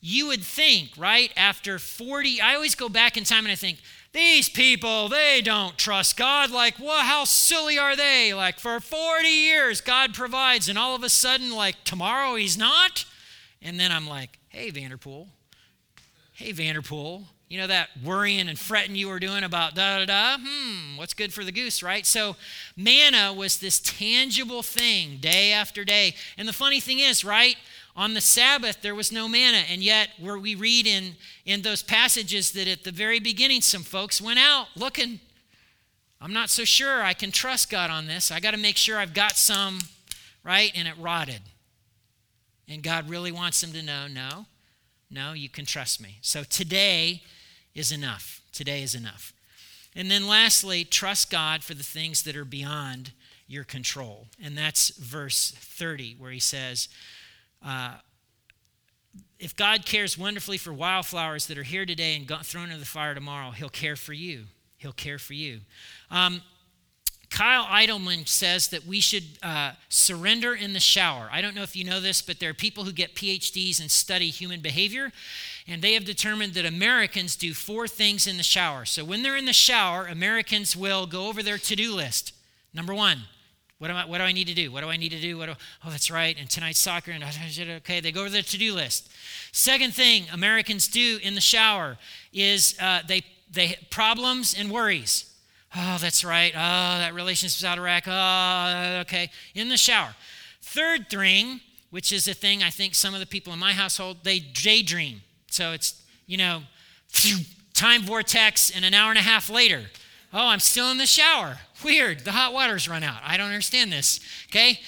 you 0.00 0.26
would 0.26 0.42
think, 0.42 0.90
right, 0.98 1.32
after 1.36 1.78
40, 1.78 2.40
I 2.40 2.56
always 2.56 2.74
go 2.74 2.88
back 2.88 3.16
in 3.16 3.22
time 3.22 3.44
and 3.44 3.52
I 3.52 3.54
think, 3.54 3.78
these 4.14 4.48
people, 4.48 5.08
they 5.08 5.42
don't 5.42 5.76
trust 5.76 6.16
God. 6.16 6.50
Like, 6.50 6.78
well, 6.78 7.04
how 7.04 7.24
silly 7.24 7.78
are 7.78 7.96
they? 7.96 8.32
Like, 8.32 8.58
for 8.58 8.80
40 8.80 9.28
years, 9.28 9.80
God 9.80 10.14
provides, 10.14 10.68
and 10.68 10.78
all 10.78 10.94
of 10.94 11.02
a 11.02 11.08
sudden, 11.08 11.54
like, 11.54 11.82
tomorrow 11.84 12.36
he's 12.36 12.56
not? 12.56 13.04
And 13.60 13.78
then 13.78 13.90
I'm 13.92 14.08
like, 14.08 14.38
hey, 14.48 14.70
Vanderpool. 14.70 15.28
Hey, 16.32 16.52
Vanderpool. 16.52 17.24
You 17.48 17.58
know 17.60 17.66
that 17.66 17.90
worrying 18.02 18.48
and 18.48 18.58
fretting 18.58 18.96
you 18.96 19.08
were 19.08 19.20
doing 19.20 19.44
about 19.44 19.74
da 19.74 19.98
da 19.98 20.06
da? 20.06 20.38
Hmm, 20.40 20.96
what's 20.96 21.14
good 21.14 21.32
for 21.32 21.44
the 21.44 21.52
goose, 21.52 21.82
right? 21.82 22.06
So, 22.06 22.36
manna 22.76 23.32
was 23.32 23.58
this 23.58 23.78
tangible 23.80 24.62
thing 24.62 25.18
day 25.18 25.52
after 25.52 25.84
day. 25.84 26.14
And 26.38 26.48
the 26.48 26.52
funny 26.52 26.80
thing 26.80 27.00
is, 27.00 27.24
right? 27.24 27.56
On 27.96 28.14
the 28.14 28.20
Sabbath, 28.20 28.82
there 28.82 28.94
was 28.94 29.12
no 29.12 29.28
manna. 29.28 29.62
And 29.70 29.82
yet, 29.82 30.10
where 30.18 30.38
we 30.38 30.54
read 30.54 30.86
in, 30.86 31.14
in 31.44 31.62
those 31.62 31.82
passages 31.82 32.50
that 32.52 32.66
at 32.66 32.82
the 32.82 32.90
very 32.90 33.20
beginning, 33.20 33.60
some 33.60 33.82
folks 33.82 34.20
went 34.20 34.40
out 34.40 34.66
looking. 34.74 35.20
I'm 36.20 36.32
not 36.32 36.50
so 36.50 36.64
sure 36.64 37.02
I 37.02 37.12
can 37.12 37.30
trust 37.30 37.70
God 37.70 37.90
on 37.90 38.06
this. 38.06 38.32
I 38.32 38.40
got 38.40 38.50
to 38.50 38.56
make 38.56 38.76
sure 38.76 38.98
I've 38.98 39.14
got 39.14 39.32
some, 39.32 39.80
right? 40.42 40.72
And 40.74 40.88
it 40.88 40.94
rotted. 40.98 41.42
And 42.68 42.82
God 42.82 43.08
really 43.08 43.30
wants 43.30 43.60
them 43.60 43.72
to 43.72 43.82
know 43.82 44.06
no, 44.08 44.46
no, 45.10 45.32
you 45.32 45.48
can 45.48 45.66
trust 45.66 46.00
me. 46.00 46.18
So 46.22 46.42
today 46.42 47.22
is 47.74 47.92
enough. 47.92 48.40
Today 48.52 48.82
is 48.82 48.94
enough. 48.94 49.32
And 49.94 50.10
then 50.10 50.26
lastly, 50.26 50.84
trust 50.84 51.30
God 51.30 51.62
for 51.62 51.74
the 51.74 51.84
things 51.84 52.22
that 52.24 52.36
are 52.36 52.44
beyond 52.44 53.12
your 53.46 53.64
control. 53.64 54.26
And 54.42 54.56
that's 54.56 54.88
verse 54.90 55.52
30, 55.56 56.16
where 56.18 56.32
he 56.32 56.40
says, 56.40 56.88
uh, 57.64 57.94
if 59.38 59.56
God 59.56 59.84
cares 59.84 60.16
wonderfully 60.16 60.58
for 60.58 60.72
wildflowers 60.72 61.46
that 61.46 61.58
are 61.58 61.64
here 61.64 61.84
today 61.84 62.16
and 62.16 62.28
thrown 62.44 62.66
into 62.66 62.78
the 62.78 62.86
fire 62.86 63.14
tomorrow, 63.14 63.50
He'll 63.50 63.68
care 63.68 63.96
for 63.96 64.12
you. 64.12 64.44
He'll 64.76 64.92
care 64.92 65.18
for 65.18 65.34
you. 65.34 65.60
Um, 66.10 66.42
Kyle 67.34 67.64
Idleman 67.64 68.28
says 68.28 68.68
that 68.68 68.86
we 68.86 69.00
should 69.00 69.24
uh, 69.42 69.72
surrender 69.88 70.54
in 70.54 70.72
the 70.72 70.78
shower. 70.78 71.28
I 71.32 71.40
don't 71.40 71.56
know 71.56 71.64
if 71.64 71.74
you 71.74 71.82
know 71.82 71.98
this, 72.00 72.22
but 72.22 72.38
there 72.38 72.50
are 72.50 72.54
people 72.54 72.84
who 72.84 72.92
get 72.92 73.16
PhDs 73.16 73.80
and 73.80 73.90
study 73.90 74.30
human 74.30 74.60
behavior, 74.60 75.10
and 75.66 75.82
they 75.82 75.94
have 75.94 76.04
determined 76.04 76.54
that 76.54 76.64
Americans 76.64 77.34
do 77.34 77.52
four 77.52 77.88
things 77.88 78.28
in 78.28 78.36
the 78.36 78.44
shower. 78.44 78.84
So 78.84 79.04
when 79.04 79.22
they're 79.22 79.36
in 79.36 79.46
the 79.46 79.52
shower, 79.52 80.06
Americans 80.06 80.76
will 80.76 81.06
go 81.06 81.26
over 81.26 81.42
their 81.42 81.58
to 81.58 81.74
do 81.74 81.92
list. 81.92 82.34
Number 82.72 82.94
one, 82.94 83.22
what, 83.78 83.90
am 83.90 83.96
I, 83.96 84.04
what 84.04 84.18
do 84.18 84.24
I 84.24 84.32
need 84.32 84.46
to 84.48 84.54
do? 84.54 84.70
What 84.70 84.82
do 84.82 84.88
I 84.88 84.96
need 84.96 85.10
to 85.10 85.20
do? 85.20 85.36
What 85.36 85.46
do, 85.46 85.54
oh, 85.84 85.90
that's 85.90 86.10
right. 86.10 86.36
And 86.38 86.48
tonight's 86.48 86.78
soccer. 86.78 87.10
And 87.10 87.24
okay, 87.68 88.00
they 88.00 88.12
go 88.12 88.20
over 88.20 88.30
the 88.30 88.42
to-do 88.42 88.72
list. 88.72 89.10
Second 89.52 89.94
thing 89.94 90.26
Americans 90.32 90.88
do 90.88 91.18
in 91.22 91.34
the 91.34 91.40
shower 91.40 91.98
is 92.32 92.76
uh, 92.80 93.00
they 93.06 93.22
they 93.50 93.76
problems 93.90 94.54
and 94.58 94.70
worries. 94.70 95.30
Oh, 95.76 95.98
that's 96.00 96.24
right. 96.24 96.52
Oh, 96.54 96.98
that 96.98 97.14
relationship's 97.14 97.64
out 97.64 97.78
of 97.78 97.84
whack. 97.84 98.04
Oh, 98.06 99.00
okay. 99.00 99.30
In 99.54 99.68
the 99.68 99.76
shower. 99.76 100.14
Third 100.62 101.10
thing, 101.10 101.60
which 101.90 102.12
is 102.12 102.26
a 102.28 102.34
thing 102.34 102.62
I 102.62 102.70
think 102.70 102.94
some 102.94 103.12
of 103.12 103.20
the 103.20 103.26
people 103.26 103.52
in 103.52 103.58
my 103.58 103.72
household 103.72 104.18
they 104.22 104.38
daydream. 104.38 105.22
So 105.50 105.72
it's 105.72 106.02
you 106.26 106.36
know, 106.36 106.62
time 107.74 108.02
vortex, 108.02 108.70
and 108.70 108.84
an 108.84 108.94
hour 108.94 109.10
and 109.10 109.18
a 109.18 109.22
half 109.22 109.50
later 109.50 109.84
Oh, 110.36 110.48
I'm 110.48 110.58
still 110.58 110.90
in 110.90 110.98
the 110.98 111.06
shower. 111.06 111.58
Weird. 111.84 112.24
The 112.24 112.32
hot 112.32 112.52
water's 112.52 112.88
run 112.88 113.04
out. 113.04 113.20
I 113.24 113.36
don't 113.36 113.46
understand 113.46 113.92
this. 113.92 114.18
Okay? 114.50 114.80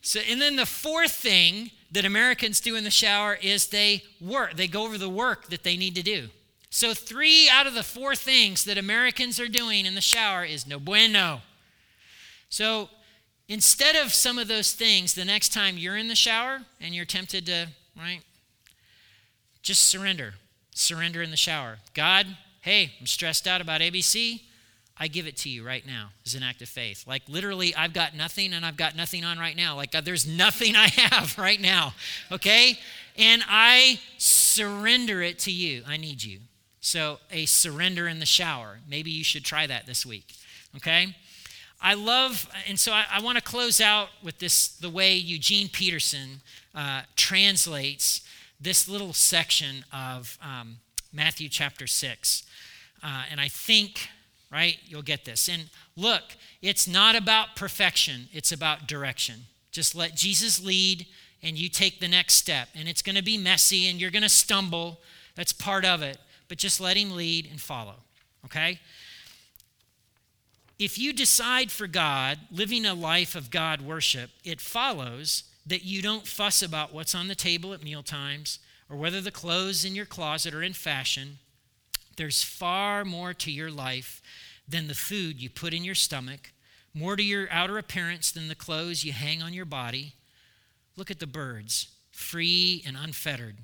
So, 0.00 0.20
and 0.20 0.40
then 0.40 0.54
the 0.54 0.64
fourth 0.64 1.10
thing 1.10 1.72
that 1.90 2.04
Americans 2.04 2.60
do 2.60 2.76
in 2.76 2.84
the 2.84 2.90
shower 2.90 3.36
is 3.42 3.66
they 3.66 4.04
work. 4.20 4.54
They 4.54 4.68
go 4.68 4.84
over 4.84 4.96
the 4.96 5.08
work 5.08 5.48
that 5.48 5.64
they 5.64 5.76
need 5.76 5.96
to 5.96 6.04
do. 6.04 6.28
So, 6.70 6.94
three 6.94 7.48
out 7.50 7.66
of 7.66 7.74
the 7.74 7.82
four 7.82 8.14
things 8.14 8.62
that 8.64 8.78
Americans 8.78 9.40
are 9.40 9.48
doing 9.48 9.86
in 9.86 9.96
the 9.96 10.00
shower 10.00 10.44
is 10.44 10.68
no 10.68 10.78
bueno. 10.78 11.42
So, 12.48 12.88
instead 13.48 13.96
of 13.96 14.12
some 14.12 14.38
of 14.38 14.46
those 14.46 14.72
things, 14.72 15.14
the 15.14 15.24
next 15.24 15.52
time 15.52 15.78
you're 15.78 15.96
in 15.96 16.08
the 16.08 16.14
shower 16.14 16.60
and 16.80 16.94
you're 16.94 17.04
tempted 17.04 17.44
to, 17.46 17.68
right, 17.98 18.20
just 19.62 19.84
surrender. 19.84 20.34
Surrender 20.74 21.22
in 21.22 21.32
the 21.32 21.36
shower. 21.36 21.78
God, 21.92 22.36
hey, 22.60 22.92
I'm 23.00 23.06
stressed 23.06 23.48
out 23.48 23.60
about 23.60 23.80
ABC. 23.80 24.42
I 25.02 25.08
give 25.08 25.26
it 25.26 25.36
to 25.38 25.48
you 25.48 25.66
right 25.66 25.84
now 25.84 26.10
as 26.24 26.36
an 26.36 26.44
act 26.44 26.62
of 26.62 26.68
faith. 26.68 27.08
Like 27.08 27.24
literally, 27.28 27.74
I've 27.74 27.92
got 27.92 28.14
nothing 28.14 28.52
and 28.52 28.64
I've 28.64 28.76
got 28.76 28.94
nothing 28.94 29.24
on 29.24 29.36
right 29.36 29.56
now. 29.56 29.74
Like 29.74 29.96
uh, 29.96 30.00
there's 30.00 30.28
nothing 30.28 30.76
I 30.76 30.86
have 30.86 31.36
right 31.36 31.60
now, 31.60 31.94
okay? 32.30 32.78
And 33.18 33.42
I 33.48 33.98
surrender 34.16 35.20
it 35.20 35.40
to 35.40 35.50
you. 35.50 35.82
I 35.88 35.96
need 35.96 36.22
you. 36.22 36.38
So, 36.78 37.18
a 37.32 37.46
surrender 37.46 38.06
in 38.06 38.20
the 38.20 38.26
shower. 38.26 38.78
Maybe 38.88 39.10
you 39.10 39.24
should 39.24 39.44
try 39.44 39.66
that 39.66 39.86
this 39.86 40.06
week, 40.06 40.34
okay? 40.76 41.16
I 41.80 41.94
love, 41.94 42.48
and 42.68 42.78
so 42.78 42.92
I, 42.92 43.04
I 43.10 43.20
want 43.22 43.38
to 43.38 43.42
close 43.42 43.80
out 43.80 44.08
with 44.22 44.38
this 44.38 44.68
the 44.68 44.90
way 44.90 45.14
Eugene 45.16 45.68
Peterson 45.68 46.42
uh, 46.76 47.02
translates 47.16 48.20
this 48.60 48.88
little 48.88 49.12
section 49.12 49.84
of 49.92 50.38
um, 50.40 50.76
Matthew 51.12 51.48
chapter 51.48 51.88
6. 51.88 52.44
Uh, 53.02 53.24
and 53.32 53.40
I 53.40 53.48
think 53.48 54.08
right? 54.52 54.78
You'll 54.84 55.02
get 55.02 55.24
this. 55.24 55.48
And 55.48 55.70
look, 55.96 56.22
it's 56.60 56.86
not 56.86 57.16
about 57.16 57.56
perfection, 57.56 58.28
it's 58.32 58.52
about 58.52 58.86
direction. 58.86 59.46
Just 59.70 59.94
let 59.94 60.14
Jesus 60.14 60.62
lead 60.62 61.06
and 61.42 61.58
you 61.58 61.68
take 61.68 61.98
the 61.98 62.08
next 62.08 62.34
step. 62.34 62.68
And 62.74 62.88
it's 62.88 63.02
going 63.02 63.16
to 63.16 63.22
be 63.22 63.38
messy 63.38 63.88
and 63.88 64.00
you're 64.00 64.10
going 64.10 64.22
to 64.22 64.28
stumble. 64.28 65.00
That's 65.34 65.52
part 65.52 65.84
of 65.84 66.02
it. 66.02 66.18
But 66.48 66.58
just 66.58 66.80
let 66.80 66.96
him 66.96 67.16
lead 67.16 67.48
and 67.50 67.58
follow, 67.58 67.94
okay? 68.44 68.78
If 70.78 70.98
you 70.98 71.12
decide 71.12 71.70
for 71.70 71.86
God, 71.86 72.38
living 72.50 72.84
a 72.84 72.92
life 72.92 73.34
of 73.34 73.50
God 73.50 73.80
worship, 73.80 74.30
it 74.44 74.60
follows 74.60 75.44
that 75.64 75.84
you 75.84 76.02
don't 76.02 76.26
fuss 76.26 76.60
about 76.60 76.92
what's 76.92 77.14
on 77.14 77.28
the 77.28 77.34
table 77.34 77.72
at 77.72 77.82
meal 77.82 78.02
times 78.02 78.58
or 78.90 78.96
whether 78.96 79.20
the 79.20 79.30
clothes 79.30 79.84
in 79.84 79.94
your 79.94 80.04
closet 80.04 80.52
are 80.52 80.62
in 80.62 80.74
fashion. 80.74 81.38
There's 82.16 82.42
far 82.42 83.04
more 83.04 83.32
to 83.34 83.50
your 83.50 83.70
life 83.70 84.20
than 84.66 84.88
the 84.88 84.94
food 84.94 85.40
you 85.40 85.50
put 85.50 85.74
in 85.74 85.84
your 85.84 85.94
stomach, 85.94 86.52
more 86.94 87.16
to 87.16 87.22
your 87.22 87.48
outer 87.50 87.78
appearance 87.78 88.30
than 88.30 88.48
the 88.48 88.54
clothes 88.54 89.04
you 89.04 89.12
hang 89.12 89.42
on 89.42 89.54
your 89.54 89.64
body. 89.64 90.14
Look 90.96 91.10
at 91.10 91.20
the 91.20 91.26
birds, 91.26 91.88
free 92.10 92.82
and 92.86 92.96
unfettered, 92.96 93.58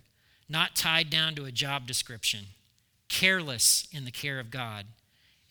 not 0.48 0.76
tied 0.76 1.10
down 1.10 1.34
to 1.34 1.44
a 1.44 1.52
job 1.52 1.86
description, 1.86 2.46
careless 3.08 3.86
in 3.92 4.04
the 4.04 4.10
care 4.10 4.40
of 4.40 4.50
God, 4.50 4.86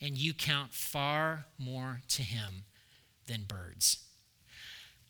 and 0.00 0.16
you 0.16 0.34
count 0.34 0.72
far 0.72 1.46
more 1.58 2.02
to 2.08 2.22
Him 2.22 2.64
than 3.26 3.42
birds. 3.42 4.07